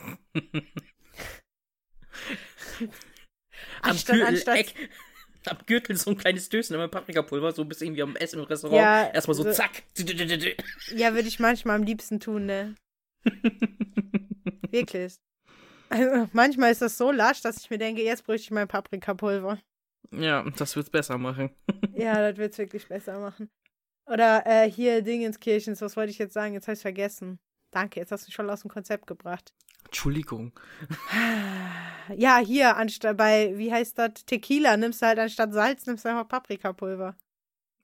[2.81, 2.91] am,
[3.83, 4.75] Anstatt- Gürtel, anstatt- Eck,
[5.47, 8.77] am Gürtel so ein kleines Döschen immer Paprikapulver, so bis irgendwie am Essen im Restaurant.
[8.81, 9.83] Ja, Erstmal so so- zack.
[10.95, 12.75] Ja, würde ich manchmal am liebsten tun, ne?
[14.71, 15.17] Wirklich.
[15.91, 19.59] Also, manchmal ist das so lasch, dass ich mir denke, jetzt bräuchte ich mein Paprikapulver.
[20.11, 21.51] Ja, das wird's besser machen.
[21.95, 23.51] Ja, das wird's wirklich besser machen.
[24.07, 26.55] Oder äh, hier Dingenskirchens, was wollte ich jetzt sagen?
[26.55, 27.41] Jetzt habe ich vergessen.
[27.73, 29.53] Danke, jetzt hast du mich schon aus dem Konzept gebracht.
[29.85, 30.53] Entschuldigung.
[32.17, 36.09] Ja, hier, anstatt bei, wie heißt das, Tequila, nimmst du halt anstatt Salz, nimmst du
[36.09, 37.15] einfach Paprikapulver.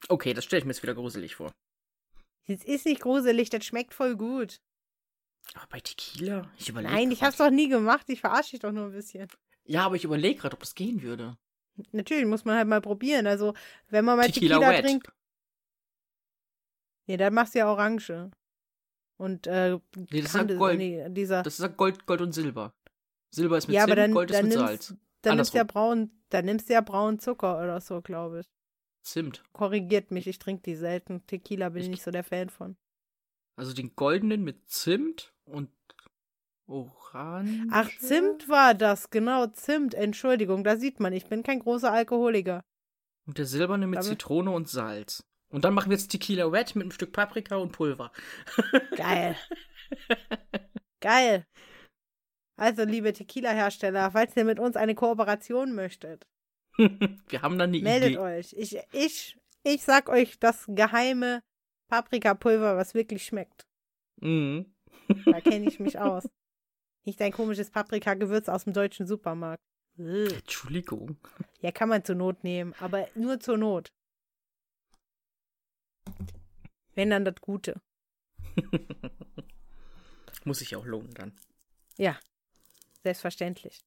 [0.09, 1.53] Okay, das stelle ich mir jetzt wieder gruselig vor.
[2.47, 4.63] Das ist nicht gruselig, das schmeckt voll gut.
[5.53, 6.51] Aber bei Tequila?
[6.57, 6.95] Ich überlege.
[6.95, 9.29] Nein, ich hab's doch nie gemacht, ich verarsche dich doch nur ein bisschen.
[9.65, 11.37] Ja, aber ich überlege gerade, ob das gehen würde.
[11.93, 13.27] Natürlich, muss man halt mal probieren.
[13.27, 13.55] Also,
[13.89, 15.09] wenn man mal Tequila Tequila, trinkt.
[17.07, 18.31] Nee, dann machst du ja Orange.
[19.17, 19.79] Und, äh,
[20.11, 20.79] Nee, das ist Gold.
[20.79, 21.43] nee, dieser.
[21.43, 22.75] Das ist ja Gold, Gold und Silber.
[23.31, 24.95] Silber ist mit ja, aber Zimt, dann, Gold ist mit nimmst, Salz.
[25.23, 25.67] dann nimmst du ja Andersrum.
[25.83, 28.47] braun, dann nimmst du ja braunen Zucker oder so, glaube ich.
[29.03, 29.45] Zimt.
[29.53, 31.27] Korrigiert mich, ich trinke die selten.
[31.27, 32.77] Tequila bin ich Ich- nicht so der Fan von.
[33.57, 35.71] Also den goldenen mit Zimt und
[36.67, 37.67] Orange.
[37.71, 42.65] Ach, Zimt war das, genau, Zimt, Entschuldigung, da sieht man, ich bin kein großer Alkoholiker.
[43.27, 45.25] Und der silberne mit Aber- Zitrone und Salz.
[45.51, 48.11] Und dann machen wir jetzt Tequila Wet mit einem Stück Paprika und Pulver.
[48.97, 49.37] Geil.
[51.01, 51.47] Geil.
[52.57, 56.27] Also, liebe Tequila-Hersteller, falls ihr mit uns eine Kooperation möchtet,
[56.77, 58.19] wir haben dann eine meldet Idee.
[58.19, 58.53] euch.
[58.57, 61.41] Ich, ich, ich sag euch das geheime
[61.89, 63.65] Paprikapulver, was wirklich schmeckt.
[64.21, 64.75] Mhm.
[65.27, 66.29] Da kenne ich mich aus.
[67.05, 69.63] Nicht ein komisches Paprikagewürz aus dem deutschen Supermarkt.
[69.97, 71.19] Entschuldigung.
[71.61, 73.93] Ja, kann man zur Not nehmen, aber nur zur Not.
[76.95, 77.81] Wenn dann das Gute.
[80.45, 81.39] Muss sich auch lohnen dann.
[81.97, 82.19] Ja,
[83.03, 83.85] selbstverständlich.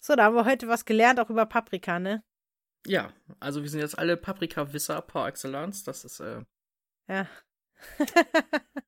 [0.00, 2.22] So, da haben wir heute was gelernt, auch über Paprika, ne?
[2.86, 5.84] Ja, also wir sind jetzt alle Paprika-Wisser par excellence.
[5.84, 6.44] Das ist, äh,
[7.08, 7.28] Ja.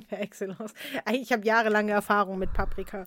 [0.08, 0.74] Per Excellence.
[1.12, 3.06] Ich habe jahrelange Erfahrung mit Paprika.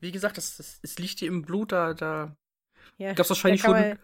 [0.00, 2.36] wie gesagt, das, das, es liegt dir im Blut, da, da
[2.96, 3.98] Ja, gab's wahrscheinlich da kann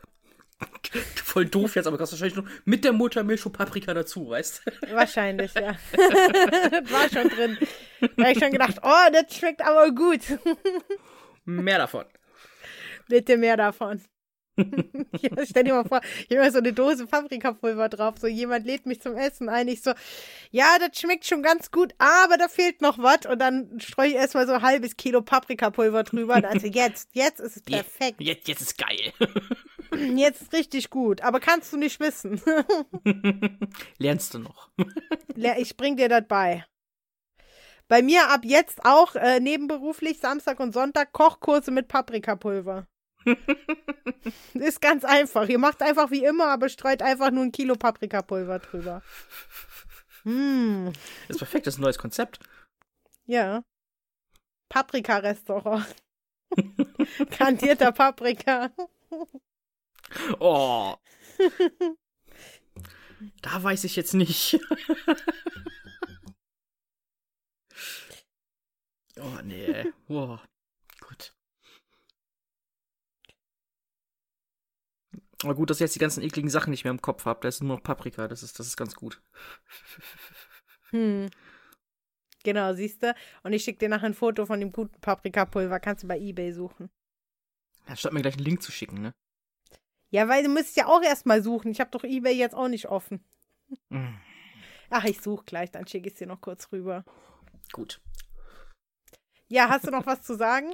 [0.60, 4.62] schon, voll doof jetzt, aber gab's wahrscheinlich noch mit der Muttermilch schon Paprika dazu, weißt
[4.82, 5.76] Man, wahrscheinlich, ja.
[5.92, 7.58] das war schon drin.
[8.16, 10.20] Da habe ich schon gedacht, oh, das schmeckt aber gut.
[11.44, 12.04] Mehr davon.
[13.08, 14.02] Bitte mehr davon.
[15.20, 18.14] ja, stell dir mal vor, ich habe immer so eine Dose Paprikapulver drauf.
[18.20, 19.68] So, jemand lädt mich zum Essen ein.
[19.68, 19.92] Ich so,
[20.50, 23.26] ja, das schmeckt schon ganz gut, aber da fehlt noch was.
[23.26, 26.36] Und dann streue ich erstmal so ein halbes Kilo Paprikapulver drüber.
[26.36, 28.20] Und also jetzt, jetzt ist es perfekt.
[28.20, 29.12] Jetzt, jetzt ist geil.
[30.16, 31.20] Jetzt ist richtig gut.
[31.20, 32.40] Aber kannst du nicht wissen.
[33.98, 34.70] Lernst du noch.
[35.56, 36.64] Ich bring dir das bei.
[37.86, 42.86] Bei mir ab jetzt auch äh, nebenberuflich Samstag und Sonntag Kochkurse mit Paprikapulver.
[44.54, 45.48] ist ganz einfach.
[45.48, 49.02] Ihr macht einfach wie immer, aber streut einfach nur ein Kilo Paprikapulver drüber.
[50.24, 50.92] Hm,
[51.28, 52.38] Das ist perfekt, das ist ein neues Konzept.
[53.26, 53.62] ja.
[54.70, 55.86] Paprika-Restaurant.
[57.30, 58.70] Kandierter Paprika.
[60.40, 60.94] Oh.
[63.40, 64.58] Da weiß ich jetzt nicht.
[69.18, 69.92] Oh, nee.
[70.08, 70.40] Wow.
[71.00, 71.32] Gut.
[75.44, 77.40] Aber gut, dass ich jetzt die ganzen ekligen Sachen nicht mehr im Kopf habe.
[77.42, 78.26] Da ist nur noch Paprika.
[78.28, 79.22] Das ist, das ist ganz gut.
[80.90, 81.28] Hm.
[82.44, 83.14] Genau, siehst du?
[83.42, 85.80] Und ich schicke dir nachher ein Foto von dem guten Paprikapulver.
[85.80, 86.90] Kannst du bei Ebay suchen.
[87.86, 89.12] Anstatt mir gleich einen Link zu schicken, ne?
[90.10, 91.70] Ja, weil du müsst ja auch erstmal suchen.
[91.72, 93.24] Ich habe doch Ebay jetzt auch nicht offen.
[93.90, 94.14] Mm,
[94.90, 97.04] Ach, ich suche gleich, dann schicke ich es dir noch kurz rüber.
[97.72, 98.00] gut.
[99.48, 100.72] Ja, hast du noch was zu sagen?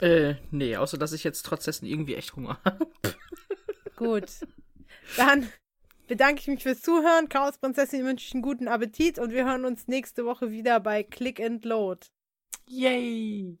[0.00, 2.88] Äh, nee, außer dass ich jetzt trotz dessen irgendwie echt Hunger habe.
[3.96, 4.30] Gut.
[5.16, 5.50] Dann
[6.08, 7.28] bedanke ich mich fürs Zuhören.
[7.28, 11.02] Chaos Prinzessin wünsche ich einen guten Appetit und wir hören uns nächste Woche wieder bei
[11.02, 12.06] Click and Load.
[12.66, 13.58] Yay!